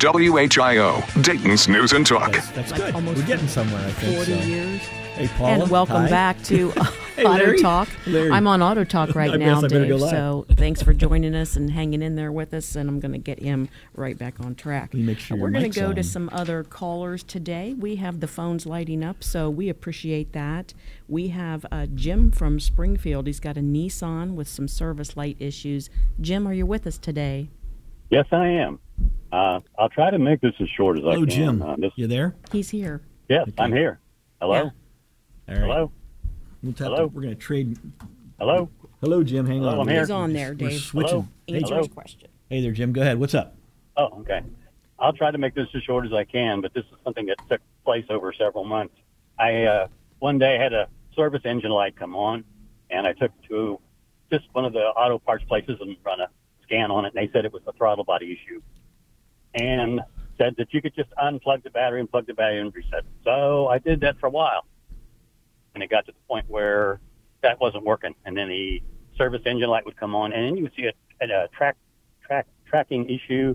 [0.49, 2.33] WHIO, Dayton's News and Talk.
[2.33, 2.95] That's, that's good.
[2.95, 4.17] almost We're getting somewhere, I think.
[4.17, 4.47] 40 so.
[4.49, 4.81] years.
[4.81, 5.51] Hey, Paula.
[5.51, 6.09] and welcome hi.
[6.09, 6.73] back to
[7.17, 7.89] Hey, Auto Talk.
[8.07, 8.31] Larry.
[8.31, 9.99] I'm on Auto Talk right I now, guess I better Dave.
[10.01, 10.09] go.
[10.09, 12.75] So thanks for joining us and hanging in there with us.
[12.75, 14.95] And I'm going to get him right back on track.
[14.95, 17.75] Let make sure We're going to go to some other callers today.
[17.75, 20.73] We have the phones lighting up, so we appreciate that.
[21.07, 23.27] We have uh, Jim from Springfield.
[23.27, 25.91] He's got a Nissan with some service light issues.
[26.21, 27.49] Jim, are you with us today?
[28.09, 28.79] Yes, I am.
[29.31, 31.33] Uh, I'll try to make this as short as I Hello, can.
[31.33, 31.63] Oh, Jim.
[31.63, 32.35] Uh, this, You there?
[32.51, 33.03] He's here.
[33.29, 34.01] yes, I'm here.
[34.41, 34.55] Hello?
[34.55, 34.61] Yeah.
[34.63, 34.71] All
[35.55, 35.59] right.
[35.59, 35.93] Hello?
[36.63, 36.97] We'll tap Hello?
[37.01, 37.77] to- we're going to trade.
[38.39, 38.69] Hello?
[39.01, 39.47] Hello, Jim.
[39.47, 39.81] Hang Hello, on.
[39.81, 40.01] I'm here.
[40.01, 40.81] He's on there, We're Dave.
[40.81, 41.11] switching.
[41.11, 41.29] Hello?
[41.47, 41.79] Hey, Answer Hello?
[41.87, 42.29] his question.
[42.51, 42.93] hey there, Jim.
[42.93, 43.19] Go ahead.
[43.19, 43.57] What's up?
[43.97, 44.43] Oh, okay.
[44.99, 47.37] I'll try to make this as short as I can, but this is something that
[47.51, 48.95] took place over several months.
[49.39, 49.89] I uh,
[50.21, 52.45] one day had a service engine light come on,
[52.91, 53.81] and I took to
[54.31, 56.29] just one of the auto parts places and run a
[56.63, 58.63] scan on it, and they said it was a throttle body issue,
[59.55, 60.01] and
[60.39, 63.01] said that you could just unplug the battery and plug the battery and reset.
[63.01, 63.05] it.
[63.25, 64.65] So I did that for a while,
[65.75, 67.01] and it got to the point where
[67.43, 68.83] that wasn't working, and then the
[69.17, 71.77] service engine light would come on, and then you would see a, a track
[72.25, 73.55] track tracking issue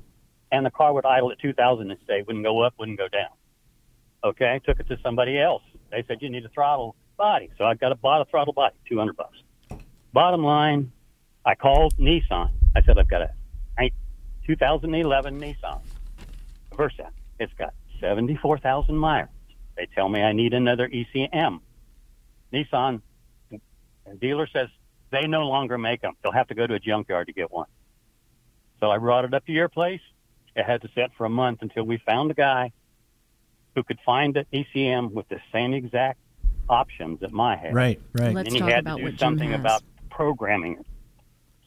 [0.51, 3.29] and the car would idle at 2,000 and stay, wouldn't go up, wouldn't go down.
[4.23, 5.63] Okay, took it to somebody else.
[5.91, 8.75] They said you need a throttle body, so I got a bought a throttle body,
[8.89, 9.37] 200 bucks.
[10.13, 10.91] Bottom line,
[11.45, 12.51] I called Nissan.
[12.75, 13.29] I said I've got a
[14.45, 15.81] 2011 Nissan
[16.75, 17.09] Versa.
[17.39, 19.29] It's got 74,000 miles.
[19.75, 21.59] They tell me I need another ECM.
[22.53, 23.01] Nissan
[24.19, 24.69] dealer says
[25.11, 26.13] they no longer make them.
[26.21, 27.67] They'll have to go to a junkyard to get one.
[28.79, 30.01] So I brought it up to your place.
[30.55, 32.71] It had to sit for a month until we found a guy
[33.75, 36.19] who could find an ECM with the same exact
[36.69, 37.73] options that my had.
[37.73, 38.33] Right, right.
[38.33, 40.85] Let's and he talk had about to do something about programming it.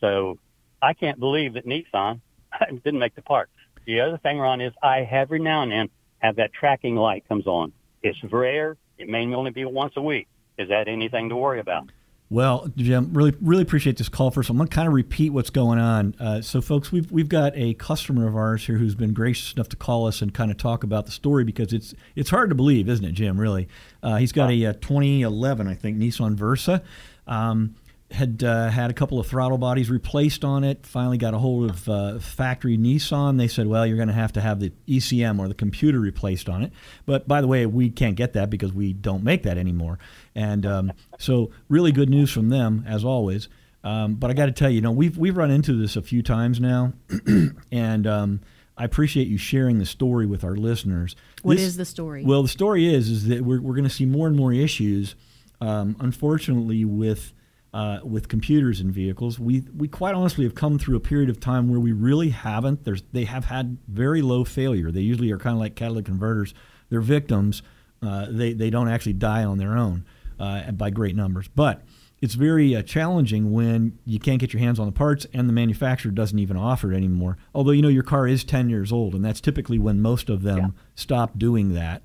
[0.00, 0.38] So
[0.82, 2.20] I can't believe that Nissan
[2.84, 3.48] didn't make the part.
[3.86, 5.88] The other thing, Ron, is I every now and then
[6.18, 7.72] have that tracking light comes on.
[8.02, 8.76] It's rare.
[8.98, 10.28] It may only be once a week.
[10.60, 11.90] Is that anything to worry about?
[12.28, 14.30] Well, Jim, really, really appreciate this call.
[14.30, 16.14] First, I'm going to kind of repeat what's going on.
[16.20, 19.68] Uh, so, folks, we've we've got a customer of ours here who's been gracious enough
[19.70, 22.54] to call us and kind of talk about the story because it's it's hard to
[22.54, 23.40] believe, isn't it, Jim?
[23.40, 23.66] Really,
[24.04, 26.82] uh, he's got a, uh 2011, I think, Nissan Versa.
[27.26, 27.74] Um,
[28.10, 30.84] had uh, had a couple of throttle bodies replaced on it.
[30.84, 33.38] Finally, got a hold of uh, factory Nissan.
[33.38, 36.48] They said, "Well, you're going to have to have the ECM or the computer replaced
[36.48, 36.72] on it."
[37.06, 39.98] But by the way, we can't get that because we don't make that anymore.
[40.34, 43.48] And um, so, really good news from them as always.
[43.82, 46.02] Um, but I got to tell you, you know, we've we've run into this a
[46.02, 46.92] few times now,
[47.72, 48.40] and um,
[48.76, 51.16] I appreciate you sharing the story with our listeners.
[51.42, 52.24] What This- is the story?
[52.24, 55.14] Well, the story is is that we're we're going to see more and more issues,
[55.60, 57.32] um, unfortunately, with
[57.72, 59.38] uh, with computers and vehicles.
[59.38, 62.85] We we quite honestly have come through a period of time where we really haven't.
[62.85, 64.90] There's they have had very low failure.
[64.90, 66.52] They usually are kind of like catalytic converters.
[66.88, 67.62] They're victims.
[68.02, 70.04] Uh, they they don't actually die on their own
[70.38, 71.83] uh, by great numbers, but.
[72.22, 75.54] it's very uh, challenging when you can't get your hands on the parts and the
[75.54, 77.38] manufacturer doesn't even offer it anymore.
[77.54, 80.42] Although you know your car is 10 years old, and that's typically when most of
[80.42, 80.68] them Yeah.
[80.96, 82.02] stop doing that.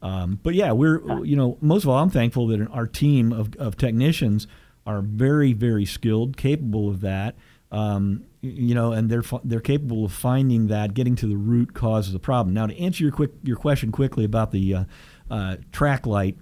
[0.00, 3.54] Um, but yeah, we're you know most of all, I'm thankful that our team of,
[3.56, 4.46] of technicians
[4.88, 7.36] are very very skilled, capable of that.
[7.70, 12.06] Um, you know, and they're they're capable of finding that, getting to the root cause
[12.06, 12.54] of the problem.
[12.54, 14.84] Now, to answer your quick your question quickly about the uh,
[15.30, 16.38] uh, track light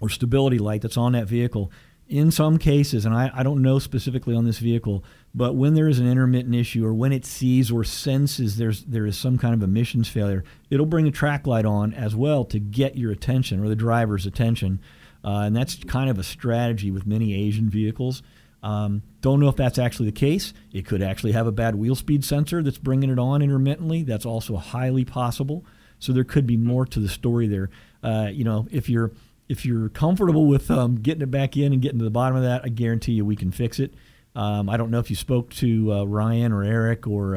[0.00, 1.72] or stability light that's on that vehicle.
[2.08, 5.02] In some cases, and I, I don't know specifically on this vehicle,
[5.34, 9.06] but when there is an intermittent issue or when it sees or senses there's there
[9.06, 12.58] is some kind of emissions failure, it'll bring a track light on as well to
[12.58, 14.78] get your attention or the driver's attention.
[15.24, 18.22] Uh, and that's kind of a strategy with many Asian vehicles.
[18.62, 20.52] Um, don't know if that's actually the case.
[20.72, 24.02] It could actually have a bad wheel speed sensor that's bringing it on intermittently.
[24.02, 25.64] That's also highly possible.
[25.98, 27.70] So there could be more to the story there.
[28.02, 29.12] Uh, you know, if you're
[29.48, 32.42] if you're comfortable with um, getting it back in and getting to the bottom of
[32.42, 33.94] that, I guarantee you we can fix it.
[34.34, 37.36] Um, I don't know if you spoke to uh, Ryan or Eric or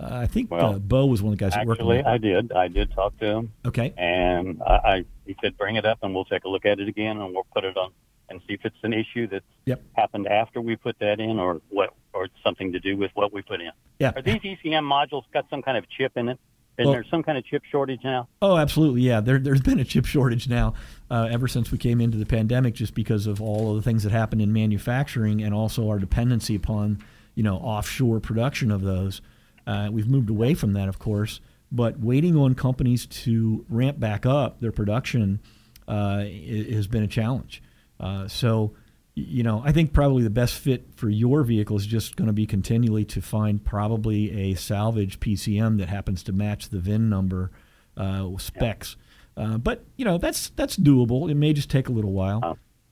[0.00, 2.02] uh, uh, I think Well, uh, Bo was one of the guys that worked Actually.
[2.04, 2.52] I did.
[2.52, 3.92] I did talk to him, Okay.
[3.96, 6.88] and I, I he said bring it up, and we'll take a look at it
[6.88, 7.90] again, and we'll put it on
[8.30, 9.82] and see if it's an issue that Yep.
[9.94, 13.42] happened after we put that in, or what, or something to do with what we
[13.42, 13.70] put in.
[13.98, 14.12] Yeah.
[14.16, 16.38] Are these ECM modules got some kind of chip in it?
[16.78, 18.28] Is Well- there some kind of chip shortage now?
[18.40, 19.00] Oh, absolutely.
[19.02, 20.74] Yeah, there, there's been a chip shortage now
[21.10, 24.04] uh, ever since we came into the pandemic, just because of all of the things
[24.04, 26.98] that happened in manufacturing and also our dependency upon
[27.34, 29.20] you know offshore production of those.
[29.68, 34.24] Uh, we've moved away from that, of course, but waiting on companies to ramp back
[34.24, 35.40] up their production
[35.86, 37.62] uh, has been a challenge.
[38.00, 38.72] Uh, so,
[39.14, 42.32] you know, I think probably the best fit for your vehicle is just going to
[42.32, 47.50] be continually to find probably a salvage PCM that happens to match the VIN number
[47.98, 48.96] uh, specs.
[49.36, 51.30] Uh, but you know, that's that's doable.
[51.30, 52.40] It may just take a little while.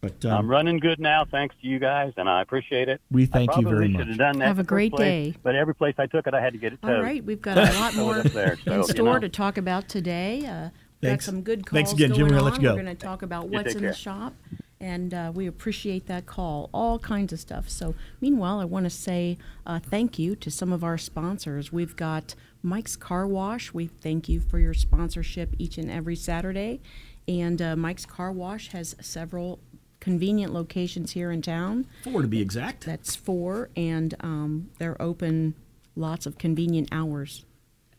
[0.07, 3.01] But I'm um, running good now, thanks to you guys, and I appreciate it.
[3.11, 4.09] we thank I you probably very should much.
[4.09, 4.47] have done that.
[4.47, 5.39] Have a great place, day.
[5.43, 7.03] But every place I took it, I had to get it towed.
[7.03, 9.19] right, we've got a lot more there, so, in you store know.
[9.21, 10.47] to talk about today.
[10.47, 10.71] Uh,
[11.03, 11.25] got Thanks.
[11.27, 12.25] some good calls Thanks again, Jim.
[12.25, 12.75] We're gonna let you go.
[12.75, 14.35] We're going to talk about what's take in the shop,
[14.81, 16.71] and uh, we appreciate that call.
[16.73, 17.69] All kinds of stuff.
[17.69, 21.73] So, meanwhile, I want to say uh, thank you to some of our sponsors.
[21.73, 23.73] We've got Mike's Car Wash.
[23.75, 26.81] We thank you for your sponsorship each and every Saturday,
[27.29, 29.61] and uh, Mike's Car Wash has several
[30.07, 31.85] convenient locations here in town.
[32.05, 32.87] Four to be exact.
[32.87, 35.57] That's four, and um, they're open
[35.97, 37.45] lots of convenient hours.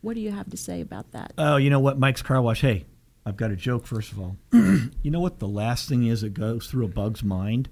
[0.00, 1.34] What do you have to say about that?
[1.36, 2.62] Oh, you know what, Mike's Car Wash.
[2.62, 2.86] Hey,
[3.26, 3.86] I've got a joke.
[3.86, 7.22] First of all, you know what the last thing is that goes through a bug's
[7.22, 7.68] mind?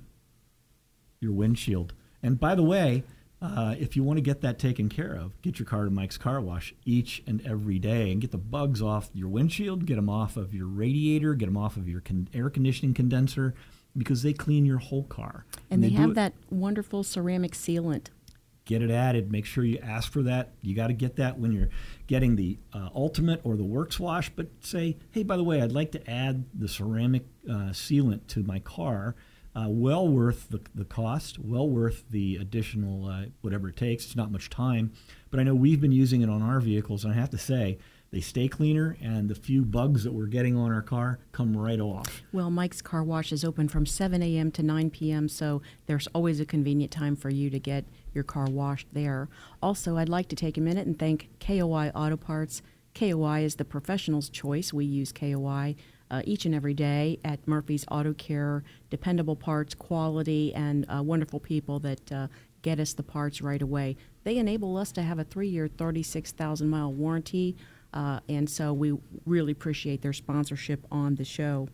[1.18, 1.94] Your windshield.
[2.22, 3.05] And by the way,
[3.40, 6.18] uh, if you want to get that taken care of, get your car to Mike's
[6.18, 10.11] Car Wash each and every day and get the bugs off your windshield, get them
[10.11, 13.55] off of your radiator, get them off of your con- air conditioning condenser,
[13.97, 15.45] because they clean your whole car.
[15.71, 18.09] And they do have that wonderful ceramic sealant.
[18.65, 19.31] get it added.
[19.31, 20.51] Make sure you ask for that.
[20.61, 21.69] You got to get that when you're
[22.09, 24.29] getting the uh, Ultimate or the Works Wash.
[24.31, 28.43] But say, hey, by the way, I'd like to add the ceramic uh, sealant to
[28.43, 29.15] my car.
[29.55, 34.05] Uh, well worth the, the cost, well worth the additional uh, whatever it takes.
[34.05, 34.93] It's not much time.
[35.31, 37.79] But I know we've been using it on our vehicles, and I have to say,
[38.11, 41.81] they stay cleaner, and the few bugs that we're getting on our car come right
[41.81, 42.23] off.
[42.33, 44.51] Well, Mike's Car Wash is open from 7 a.m.
[44.53, 48.47] to 9 p.m., so there's always a convenient time for you to get your car
[48.47, 49.29] washed there.
[49.62, 52.62] Also, I'd like to take a minute and thank KOI Auto Parts.
[52.95, 54.73] KOI is the professional's choice.
[54.73, 55.77] We use KOI
[56.11, 58.62] uh, each and every day at Murphy's Auto Care.
[58.90, 62.29] Dependable parts, quality, and uh, wonderful people that uh,
[62.62, 63.97] get us the parts right away.
[64.25, 67.57] They enable us to have a three year, 36,000 mile warranty.
[67.97, 68.93] Uh, and so we
[69.25, 71.67] really appreciate their sponsorship on the show.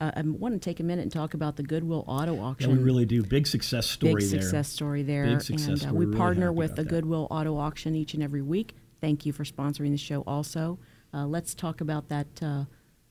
[0.00, 2.76] Uh, I want to take a minute and talk about the Goodwill Auto Yeah, Auction.
[2.76, 3.22] we really do.
[3.22, 4.42] Big success story Big there.
[4.42, 5.26] success story there.
[5.26, 5.92] Big success and uh, story.
[5.98, 6.88] we Really partner with the that.
[6.88, 8.74] Goodwill Auto Auction each and every week.
[9.00, 10.22] Thank you for sponsoring the show.
[10.26, 10.80] Also,
[11.14, 12.64] uh, let's talk about that uh,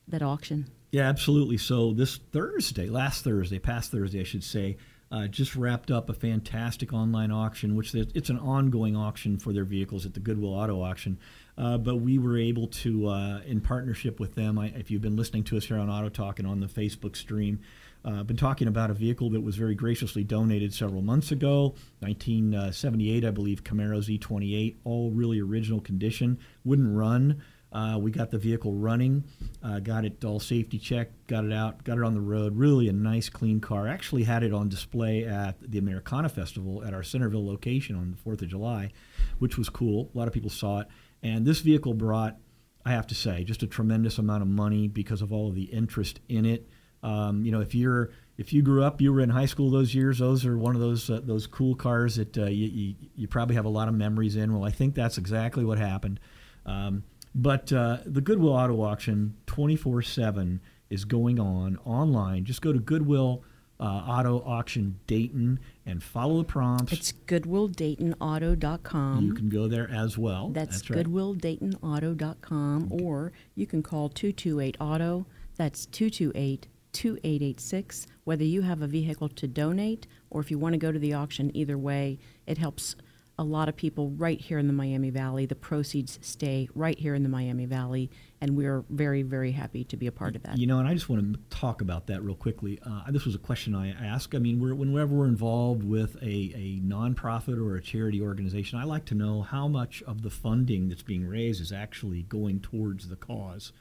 [0.09, 0.67] that auction.
[0.91, 1.57] Yeah, absolutely.
[1.57, 4.75] So this Thursday, last Thursday, past Thursday, I should say,
[5.09, 9.63] uh, just wrapped up a fantastic online auction, which it's an ongoing auction for their
[9.63, 11.17] vehicles at the Goodwill Auto Auction.
[11.57, 15.15] Uh, but we were able to, uh, in partnership with them, I, if you've been
[15.15, 17.59] listening to us here on Auto Talk and on the Facebook stream,
[18.05, 23.25] uh, been talking about a vehicle that was very graciously donated several months ago, 1978,
[23.25, 27.41] I believe, Camaro Z28, all really original condition, wouldn't run.
[27.71, 29.25] Uh, we got the vehicle running,
[29.61, 32.55] uh, got it all safety checked, got it out, got it on the road.
[32.55, 33.87] Really a nice, clean car.
[33.87, 38.29] Actually had it on display at the Americana Festival at our Centerville location on the
[38.29, 38.91] 4th of July,
[39.39, 40.09] which was cool.
[40.15, 40.87] A lot of people saw it.
[41.23, 42.37] And this vehicle brought,
[42.85, 45.63] I have to say, just a tremendous amount of money because of all of the
[45.63, 46.67] interest in it.
[47.03, 49.95] Um, you know, if you're if you grew up, you were in high school those
[49.95, 50.19] years.
[50.19, 53.55] Those are one of those uh, those cool cars that uh, you, you, you probably
[53.55, 54.53] have a lot of memories in.
[54.53, 56.19] Well, I think that's exactly what happened.
[56.65, 57.03] Um,
[57.33, 62.45] but uh, the Goodwill Auto Auction, twenty four seven, is going on online.
[62.45, 63.43] Just go to Goodwill
[63.79, 66.91] uh, Auto Auction Dayton and follow the prompts.
[66.93, 69.23] It's goodwilldaytonauto.com.
[69.23, 70.49] you can go there as well.
[70.49, 71.05] That's, right.
[71.05, 75.25] goodwilldaytonauto.com, or you can call 228 Auto.
[75.55, 78.07] That's 228 2886.
[78.23, 81.13] Whether you have a vehicle to donate or if you want to go to the
[81.13, 82.95] auction, either way, it helps
[83.39, 85.45] a lot of people right here in the Miami Valley.
[85.45, 88.09] The proceeds stay right here in the Miami Valley,
[88.41, 90.57] and we're very, very happy to be a part of that.
[90.57, 92.79] You know, and I just want to talk about that real quickly.
[92.83, 94.33] Uh, this was a question I asked.
[94.33, 98.85] I mean, we're, whenever we're involved with a, a nonprofit or a charity organization, I
[98.85, 103.07] like to know how much of the funding that's being raised is actually going towards
[103.07, 103.71] the cause.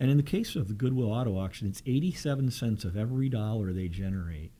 [0.00, 3.72] And in the case of the Goodwill Auto Auction, it's 87 cents of every dollar
[3.72, 4.50] they generate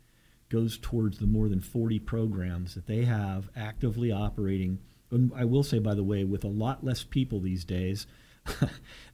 [0.48, 4.78] goes towards the more than 40 programs that they have actively operating.
[5.10, 8.06] And I will say, by the way, with a lot less people these days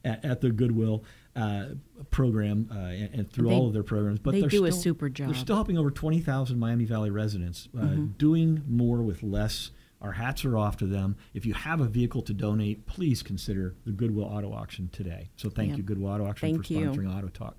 [0.03, 1.03] at, at the Goodwill
[1.35, 1.65] uh,
[2.09, 4.19] program uh, and, and, through They- all of their programs.
[4.19, 5.27] But they they're do a still- super job.
[5.27, 8.17] They're still helping over 20,000 Miami Valley residents, uh, Mhm.
[8.17, 9.71] doing more with less.
[10.01, 11.15] Our hats are off to them.
[11.33, 15.29] If you have a vehicle to donate, please consider the Goodwill Auto Auction today.
[15.37, 15.77] So thank Yeah.
[15.77, 16.79] you, Goodwill Auto Auction, Thank for you.
[16.89, 17.55] sponsoring Auto Talk.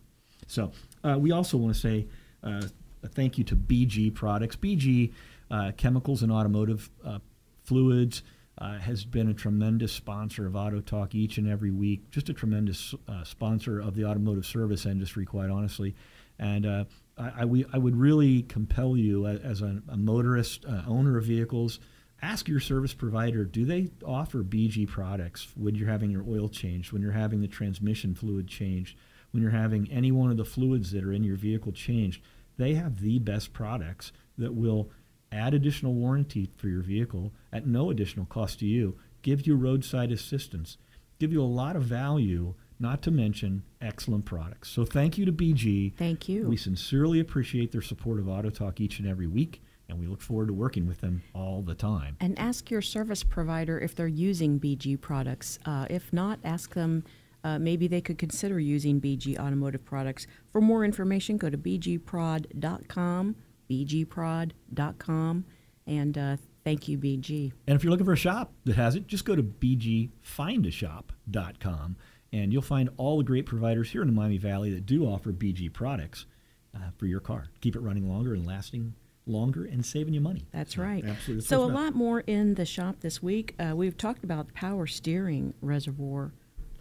[0.48, 0.72] So
[1.04, 2.08] uh, we also want to say
[2.42, 2.62] uh,
[3.02, 4.56] a thank you to BG Products.
[4.56, 5.12] BG
[5.50, 7.18] uh, Chemicals and Automotive uh,
[7.64, 8.22] Fluids
[8.58, 12.10] uh, has been a tremendous sponsor of Auto Talk each and every week.
[12.10, 15.94] Just a tremendous uh, sponsor of the automotive service industry, quite honestly.
[16.38, 16.84] And uh,
[17.16, 21.24] I, I, we, I would really compel you as a, a motorist, uh, owner of
[21.24, 21.80] vehicles,
[22.20, 26.92] ask your service provider do they offer BG products when you're having your oil changed,
[26.92, 28.96] when you're having the transmission fluid changed,
[29.32, 32.22] when you're having any one of the fluids that are in your vehicle changed.
[32.56, 34.90] They have the best products that will
[35.30, 40.12] add additional warranty for your vehicle at no additional cost to you, give you roadside
[40.12, 40.76] assistance,
[41.18, 44.68] give you a lot of value, not to mention excellent products.
[44.68, 45.94] So thank you to BG.
[45.96, 46.48] Thank you.
[46.48, 50.20] We sincerely appreciate their support of Auto Talk each and every week, and we look
[50.20, 52.16] forward to working with them all the time.
[52.20, 55.58] And ask your service provider if they're using BG products.
[55.64, 57.04] Uh, if not, ask them.
[57.44, 60.26] Uh, maybe they could consider using BG automotive products.
[60.50, 63.36] For more information, go to bgprod.com,
[63.70, 65.44] bgprod.com,
[65.86, 67.52] and uh, thank you, BG.
[67.66, 71.96] And if you're looking for a shop that has it, just go to bgfindashop.com
[72.32, 75.32] and you'll find all the great providers here in the Miami Valley that do offer
[75.32, 76.26] BG products
[76.74, 77.46] uh, for your car.
[77.60, 78.94] Keep it running longer and lasting
[79.26, 80.46] longer and saving you money.
[80.52, 81.04] That's So, right.
[81.04, 81.34] Absolutely.
[81.36, 83.54] That's So, a lot more in the shop this week.
[83.58, 86.32] Uh, we've talked about power steering reservoir.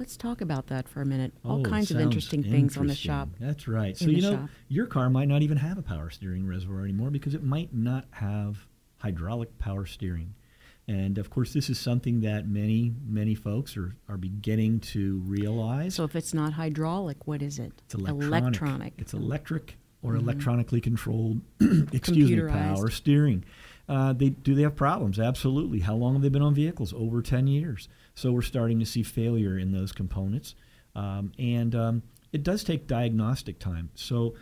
[0.01, 1.31] Let's talk about that for a minute.
[1.45, 3.29] All Oh, kinds of sounds interesting things on the shop.
[3.39, 3.95] That's right.
[3.95, 4.49] So you know, shop.
[4.67, 8.05] your car might not even have a power steering reservoir anymore because it might not
[8.09, 8.65] have
[8.97, 10.33] hydraulic power steering.
[10.87, 15.93] And of course, this is something that many, many folks are, are beginning to realize.
[15.93, 17.71] So, if it's not hydraulic, what is it?
[17.85, 18.31] It's electronic.
[18.31, 18.93] Electronic.
[18.97, 20.21] It's electric or Mhm.
[20.21, 21.41] electronically controlled.
[21.93, 23.45] excuse me, power steering.
[23.89, 25.19] Uh, they do they have problems?
[25.19, 25.79] Absolutely.
[25.79, 26.93] How long have they been on vehicles?
[26.93, 27.89] Over ten years.
[28.13, 30.55] So we're starting to see failure in those components,
[30.95, 33.89] um, and um, it does take diagnostic time.
[33.95, 34.35] So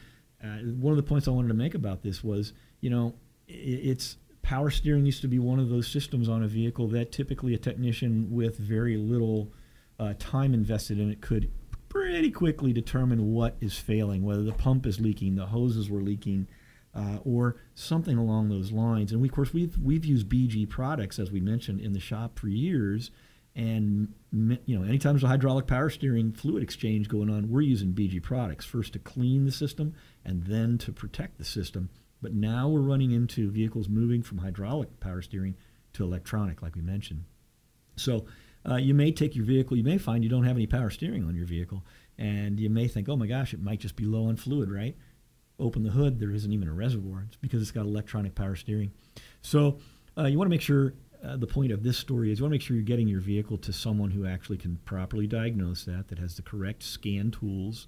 [0.43, 3.15] uh, one of the points I wanted to make about this was, you know,
[3.49, 7.11] i it's power steering used to be one of those systems on a vehicle that
[7.11, 9.51] typically a technician with very little
[9.99, 11.51] uh, time invested in it could
[11.89, 16.47] pretty quickly determine what is failing, whether the pump is leaking, the hoses were leaking,
[16.95, 19.11] uh, or something along those lines.
[19.11, 22.39] And we, of course, we've we've used BG products as we mentioned in the shop
[22.39, 23.11] for years.
[23.55, 27.93] And you know, anytime there's a hydraulic power steering fluid exchange going on, we're using
[27.93, 31.89] BG products first to clean the system and then to protect the system.
[32.21, 35.55] But now we're running into vehicles moving from hydraulic power steering
[35.93, 37.23] to electronic, like we mentioned.
[37.95, 38.25] So
[38.69, 41.25] uh, you may take your vehicle, you may find you don't have any power steering
[41.25, 41.83] on your vehicle,
[42.17, 44.95] and you may think, oh my gosh, it might just be low on fluid, right?
[45.59, 47.25] Open the hood, there isn't even a reservoir.
[47.27, 48.91] It's because it's got electronic power steering.
[49.41, 49.79] So
[50.17, 50.93] uh, you want to make sure.
[51.21, 53.19] Uh, the point of this story is you want to make sure you're getting your
[53.19, 57.87] vehicle to someone who actually can properly diagnose that, that has the correct scan tools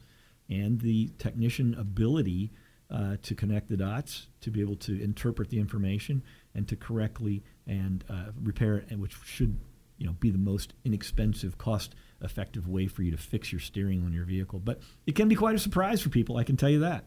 [0.50, 2.52] and the technician ability
[2.92, 6.22] uh, to connect the dots, to be able to interpret the information,
[6.54, 9.58] and to correctly and uh, repair it, which should
[9.98, 14.12] you know be the most inexpensive, cost-effective way for you to fix your steering on
[14.12, 14.60] your vehicle.
[14.60, 16.36] But it can be quite a surprise for people.
[16.36, 17.06] I can tell you that.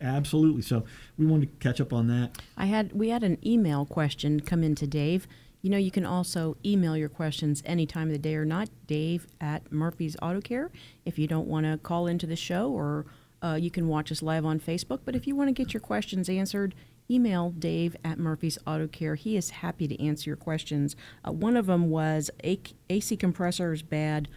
[0.00, 0.62] Absolutely.
[0.62, 0.84] So
[1.18, 2.38] we wanted to catch up on that.
[2.56, 5.26] I had we had an email question come in to Dave.
[5.62, 8.68] You know, you can also email your questions any time of the day or not.
[8.86, 10.70] Dave at Murphy's Auto Care.
[11.06, 13.06] If you don't want to call into the show or
[13.42, 15.80] Uh, you can watch us live on Facebook, but if you want to get your
[15.80, 16.74] questions answered,
[17.10, 19.16] email Dave at Murphy's Auto Care.
[19.16, 20.96] He is happy to answer your questions.
[21.28, 22.58] Uh, one of them was A-
[22.88, 24.28] AC compressor is bad.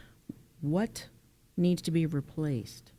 [0.60, 1.08] What
[1.56, 2.92] needs to be replaced?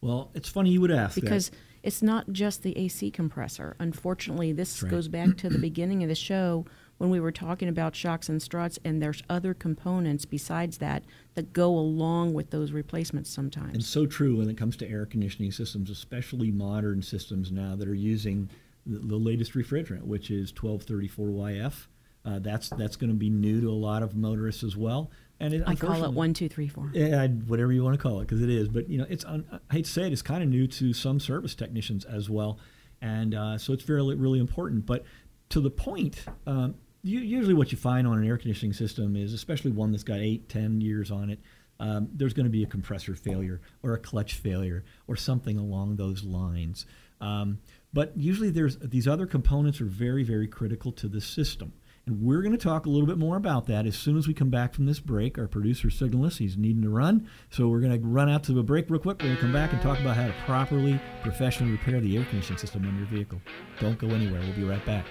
[0.00, 1.56] Well, it's funny you would ask because that.
[1.82, 3.76] It's not just the AC compressor.
[3.78, 4.90] Unfortunately, this right.
[4.90, 6.64] goes back to the beginning of the show
[6.98, 11.02] when we were talking about shocks and struts, and there's other components besides that
[11.34, 13.74] that go along with those replacements sometimes.
[13.74, 17.88] And so true when it comes to air conditioning systems, especially modern systems now that
[17.88, 18.48] are using
[18.86, 21.86] the, the latest refrigerant, which is 1234YF.
[22.24, 25.10] Uh, that's that's going to be new to a lot of motorists as well.
[25.42, 26.88] And it, I call it one, two, three, four.
[26.94, 28.68] Yeah, whatever you want to call it, because it is.
[28.68, 30.92] But you know, it's un- I hate to say it, it's kind of new to
[30.92, 32.60] some service technicians as well,
[33.00, 34.86] and uh, so it's really really important.
[34.86, 35.04] But
[35.48, 39.32] to the point, um, u- usually what you find on an air conditioning system is,
[39.32, 41.40] especially one that's got eight, ten years on it,
[41.80, 45.96] um, there's going to be a compressor failure or a clutch failure or something along
[45.96, 46.86] those lines.
[47.20, 47.58] Um,
[47.92, 51.72] but usually, there's these other components are very very critical to the system.
[52.06, 54.34] And we're going to talk a little bit more about that as soon as we
[54.34, 55.38] come back from this break.
[55.38, 57.28] Our producer signal us; he's needing to run.
[57.50, 59.20] So we're going to run out to a break real quick.
[59.20, 62.24] We're going to come back and talk about how to properly, professionally repair the air
[62.24, 63.40] conditioning system on your vehicle.
[63.78, 64.40] Don't go anywhere.
[64.40, 65.06] We'll be right back.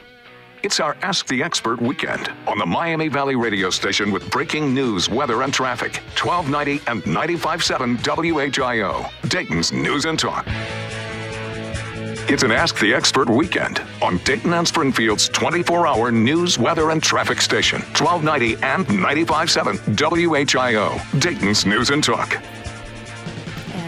[0.64, 5.10] It's our Ask the Expert weekend on the Miami Valley radio station with breaking news,
[5.10, 5.96] weather, and traffic.
[6.22, 7.98] 1290 and 95.7
[8.52, 10.46] WHIO, Dayton's News and Talk.
[12.28, 17.02] It's an Ask the Expert weekend on Dayton and Springfield's 24 hour news, weather, and
[17.02, 17.82] traffic station.
[17.82, 22.38] 1290 and 95.7 WHIO, Dayton's News and Talk.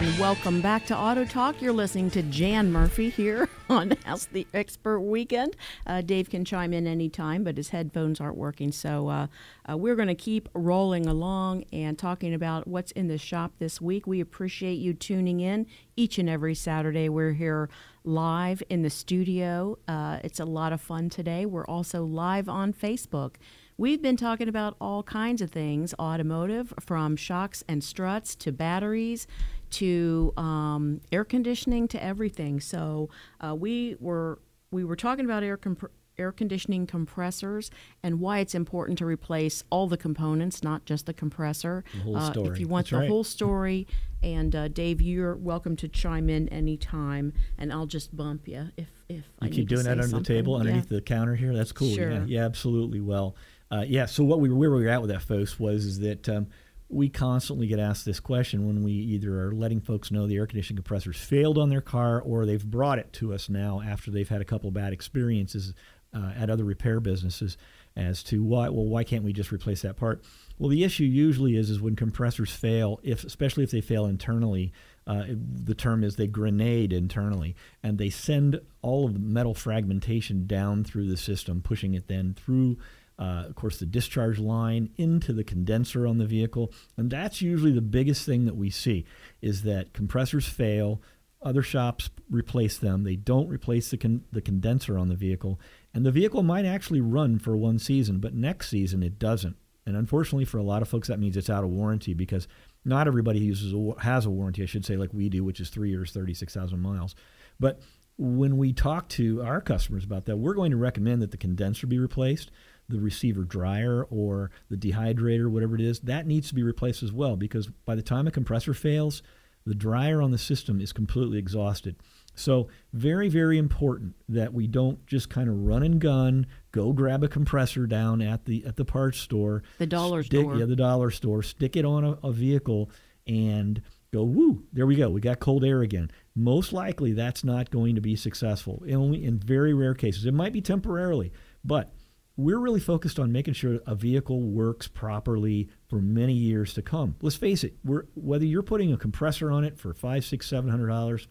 [0.04, 1.62] And welcome back to Auto Talk.
[1.62, 5.56] You're listening to Jan Murphy here on Ask the Expert Weekend.
[5.86, 8.70] Uh, Dave can chime in anytime, but his headphones aren't working.
[8.70, 9.26] So uh,
[9.66, 13.80] uh, we're going to keep rolling along and talking about what's in the shop this
[13.80, 14.06] week.
[14.06, 17.08] We appreciate you tuning in each and every Saturday.
[17.08, 17.70] We're here
[18.04, 19.78] live in the studio.
[19.88, 21.46] Uh, it's a lot of fun today.
[21.46, 23.36] We're also live on Facebook.
[23.78, 29.26] We've been talking about all kinds of things automotive, from shocks and struts to batteries
[29.70, 32.60] to um, air conditioning to everything.
[32.60, 33.08] So
[33.40, 34.40] uh, we were
[34.70, 37.70] we were talking about air comp- air conditioning compressors
[38.02, 41.82] and why it's important to replace all the components, not just the compressor.
[41.92, 43.08] The whole Uh, if you want That's the right.
[43.08, 43.86] whole story,
[44.22, 48.88] and uh, Dave, you're welcome to chime in anytime, and I'll just bump you if
[49.08, 50.22] if I You need keep doing that under something.
[50.22, 50.60] the table, Yeah.
[50.60, 51.52] underneath the counter here.
[51.54, 51.94] That's cool.
[51.94, 52.10] Sure.
[52.10, 53.00] Yeah, yeah, absolutely.
[53.00, 53.36] Well,
[53.70, 54.06] uh, yeah.
[54.06, 56.46] So what we where we were at with that, folks, was is that um,
[56.94, 60.46] we constantly get asked this question when we either are letting folks know the air
[60.46, 64.28] conditioning compressors failed on their car, or they've brought it to us now after they've
[64.28, 65.74] had a couple bad experiences
[66.14, 67.56] uh, at other repair businesses
[67.96, 68.68] as to why.
[68.68, 70.24] Well, why can't we just replace that part?
[70.58, 74.72] Well, the issue usually is is when compressors fail, if especially if they fail internally.
[75.06, 80.46] Uh, the term is they grenade internally, and they send all of the metal fragmentation
[80.46, 82.78] down through the system, pushing it then through,
[83.18, 87.72] uh, of course, the discharge line into the condenser on the vehicle, and that's usually
[87.72, 89.04] the biggest thing that we see
[89.40, 91.00] is that compressors fail.
[91.40, 93.04] Other shops replace them.
[93.04, 95.60] They don't replace the con- the condenser on the vehicle,
[95.92, 99.56] and the vehicle might actually run for one season, but next season it doesn't.
[99.86, 102.48] And unfortunately, for a lot of folks, that means it's out of warranty because
[102.84, 105.70] not everybody uses a, has a warranty, I should say, like we do, which is
[105.70, 107.14] three years, 36,000 miles.
[107.60, 107.80] But
[108.16, 111.86] when we talk to our customers about that, we're going to recommend that the condenser
[111.86, 112.50] be replaced,
[112.88, 117.12] the receiver dryer or the dehydrator, whatever it is, that needs to be replaced as
[117.12, 119.22] well because by the time a compressor fails,
[119.66, 121.96] the dryer on the system is completely exhausted.
[122.34, 127.22] So, very, very important that we don't just kind of run and gun, go grab
[127.24, 130.56] a compressor down at the at the parts store, The dollar stick- store.
[130.56, 132.90] yeah, the dollar store, stick it on a, a vehicle,
[133.26, 133.80] and
[134.12, 134.24] go.
[134.24, 134.64] Woo!
[134.72, 135.08] There we go.
[135.10, 136.10] We got cold air again.
[136.34, 138.82] Most likely, that's not going to be successful.
[138.92, 141.32] Only in very rare cases, it might be temporarily,
[141.64, 141.94] but
[142.36, 147.14] we're really focused on making sure a vehicle works properly for many years to come.
[147.22, 150.88] Let's face it, whether you're putting a compressor on it for five, six, seven hundred
[150.88, 151.28] dollars,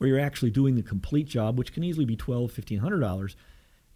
[0.00, 3.36] or you're actually doing the complete job, which can easily be twelve, fifteen hundred dollars,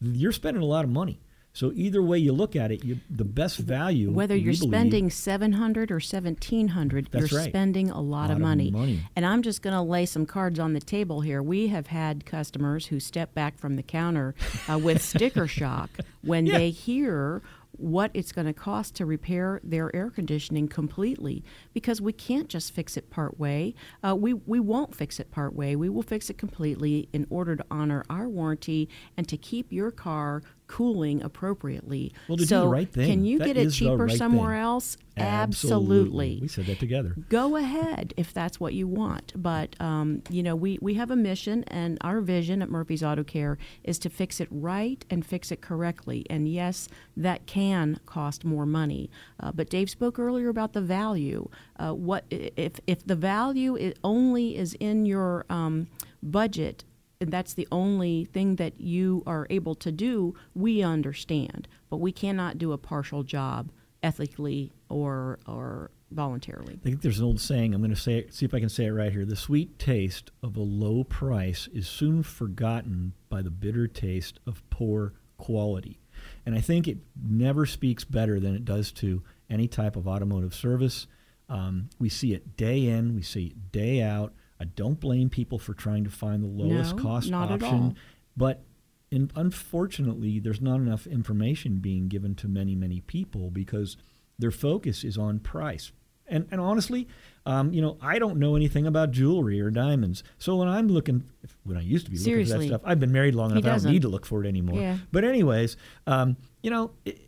[0.01, 1.21] you're spending a lot of money.
[1.57, 5.09] So either way you look at it, you, the best value, Whether you're believe- spending
[5.09, 7.49] seven hundred or seventeen hundred, you're right.
[7.49, 8.71] spending a lot, Lot of of money.
[8.71, 9.01] money.
[9.17, 11.43] And I'm just going to lay some cards on the table here.
[11.43, 14.35] We have had customers who step back from the counter
[14.71, 15.89] uh, with sticker shock
[16.21, 16.59] when Yeah.
[16.59, 17.41] they hear
[17.79, 21.45] what it's going to cost to repair their air conditioning completely
[21.75, 23.75] because we can't just fix it part way.
[24.03, 25.77] Uh, we, we won't fix it part way.
[25.77, 28.89] We will fix it completely in order to honor our warranty
[29.19, 32.13] and to keep your car cooling appropriately.
[32.29, 33.07] Well, to do the right thing.
[33.07, 34.63] can you That get it cheaper right somewhere thing.
[34.63, 34.97] else?
[35.19, 36.39] Absolutely.
[36.43, 37.15] We said that together.
[37.29, 39.33] Go ahead if that's what you want.
[39.35, 43.25] But um, you know, we we have a mission, and our vision at Murphy's Auto
[43.25, 46.27] Care is to fix it right and fix it correctly.
[46.29, 49.11] And yes, that can cost more money.
[49.41, 51.49] Uh, but Dave spoke earlier about the value.
[51.79, 55.87] Uh, what if if the value only is in your um,
[56.23, 56.85] budget?
[57.21, 61.69] And that's the only thing that you are able to do, we understand.
[61.89, 63.71] But we cannot do a partial job
[64.03, 66.75] ethically or or voluntarily.
[66.75, 67.75] I think there's an old saying.
[67.75, 69.25] I'm going to say it, see if I can say it right here.
[69.25, 74.63] The sweet taste of a low price is soon forgotten by the bitter taste of
[74.71, 76.01] poor quality.
[76.45, 80.55] And I think it never speaks better than it does to any type of automotive
[80.55, 81.07] service.
[81.49, 84.33] Um, we see it day in, we see it day out.
[84.61, 87.97] I don't blame people for trying to find the lowest No, cost option,
[88.37, 88.63] but
[89.11, 93.97] in, unfortunately, there's not enough information being given to many, many people because
[94.39, 95.93] their focus is on price.
[96.29, 97.07] And, and honestly,
[97.45, 100.25] um, you know, I don't know anything about jewelry or diamonds.
[100.39, 101.23] So when I'm looking,
[101.63, 103.65] when I used to be looking for that stuff, I've been married long enough.
[103.65, 104.81] I don't need to look for it anymore.
[104.81, 104.99] Yeah.
[105.13, 105.77] But anyways,
[106.09, 107.21] um, you know, it,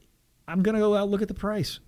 [0.48, 1.78] I'm going to go out and look at the price,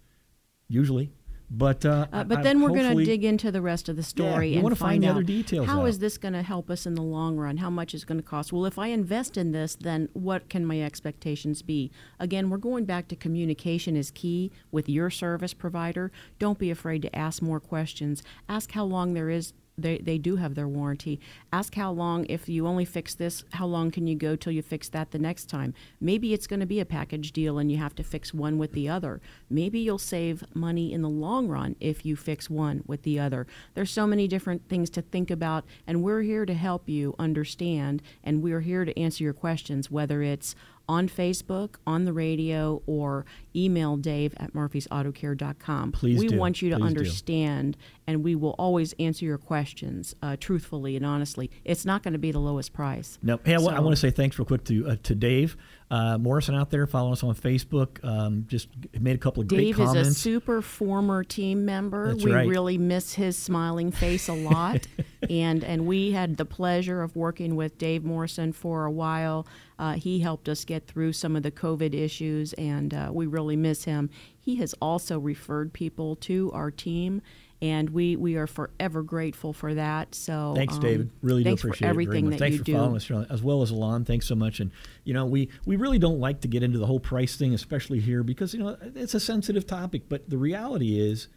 [0.69, 1.11] usually.
[1.53, 4.05] But uh, Uh, but I- then we're going to dig into the rest of the
[4.05, 5.89] story we and find other details How out.
[5.89, 7.57] is this going to help us in the long run?
[7.57, 8.53] How much is going to cost?
[8.53, 11.91] Well, if I invest in this, then what can my expectations be?
[12.21, 16.13] Again, we're going back to communication is key with your service provider.
[16.39, 18.23] Don't be afraid to ask more questions.
[18.49, 19.53] Ask how long there is.
[19.83, 21.21] They, they do have their warranty.
[21.53, 24.63] Ask how long, if you only fix this, how long can you go till you
[24.63, 25.75] fix that the next time?
[26.01, 28.73] Maybe it's going to be a package deal and you have to fix one with
[28.73, 29.21] the other.
[29.49, 33.47] Maybe you'll save money in the long run if you fix one with the other.
[33.75, 38.03] There's so many different things to think about, and we're here to help you understand,
[38.23, 40.55] and we're here to answer your questions, whether it's
[40.91, 43.25] on Facebook, on the radio, or
[43.55, 45.93] email Dave at murphysautocare.com.
[45.93, 46.37] Please we do.
[46.37, 46.87] want you to Please do.
[46.87, 47.77] understand,
[48.09, 51.49] and we will always answer your questions uh, truthfully and honestly.
[51.65, 53.21] It's not going to be the lowest price.
[53.23, 55.57] No, hey, I, I want to say thanks real quick to uh, to Dave
[55.91, 58.05] uh, Morrison out there following us on Facebook.
[58.05, 58.69] Um, just
[58.99, 59.95] made a couple of Dave great comments.
[59.95, 62.13] Dave is a super former team member.
[62.13, 62.49] That's we right.
[62.49, 64.87] really miss his smiling face a lot,
[65.31, 69.47] and and we had the pleasure of working with Dave Morrison for a while.
[69.81, 73.57] Uh, he helped us get through some of the COVID issues, and uh, we really
[73.57, 74.11] miss him.
[74.39, 77.23] He has also referred people to our team,
[77.63, 80.15] and we, we are forever grateful for that.
[80.15, 81.11] So Thanks, um, David.
[81.23, 82.33] Really do appreciate for everything it very much.
[82.33, 82.75] that Thanks you for do.
[82.75, 84.05] following us, as well as Alon.
[84.05, 84.61] Thanks so much.
[84.61, 84.71] And
[85.05, 88.01] you know, we we really don't like to get into the whole price thing, especially
[88.01, 90.11] here, because you know it's a sensitive topic.
[90.11, 91.29] But the reality is,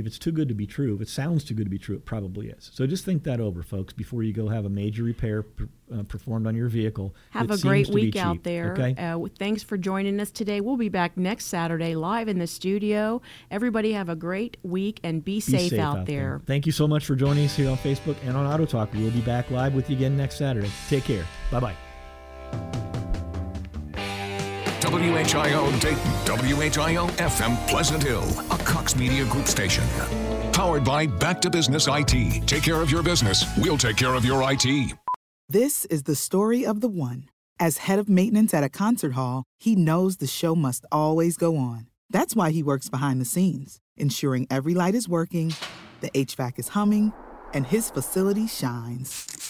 [0.00, 1.94] if it's too good to be true, if it sounds too good to be true,
[1.94, 2.70] it probably is.
[2.72, 6.02] So just think that over, folks, before you go have a major repair per- uh,
[6.04, 7.14] performed on your vehicle.
[7.30, 8.72] Have a great seems to be week out there.
[8.72, 8.94] Okay.
[8.96, 10.60] Uh, thanks for joining us today.
[10.60, 13.20] We'll be back next Saturday live in the studio.
[13.50, 16.40] Everybody have a great week and be, Be safe, out, there.
[16.46, 18.92] Thank you so much for joining us here on Facebook and on Auto Talk.
[18.94, 20.70] We'll be back live with you again next Saturday.
[20.88, 21.26] Take care.
[21.50, 22.89] Bye bye.
[24.90, 29.84] WHIO Dayton, WHIO FM Pleasant Hill, a Cox Media Group station.
[30.52, 32.44] Powered by Back to Business IT.
[32.48, 34.92] Take care of your business, we'll take care of your IT.
[35.48, 37.28] This is the story of the one.
[37.60, 41.56] As head of maintenance at a concert hall, he knows the show must always go
[41.56, 41.86] on.
[42.10, 45.54] That's why he works behind the scenes, ensuring every light is working,
[46.00, 47.12] the HVAC is humming,
[47.54, 49.49] and his facility shines.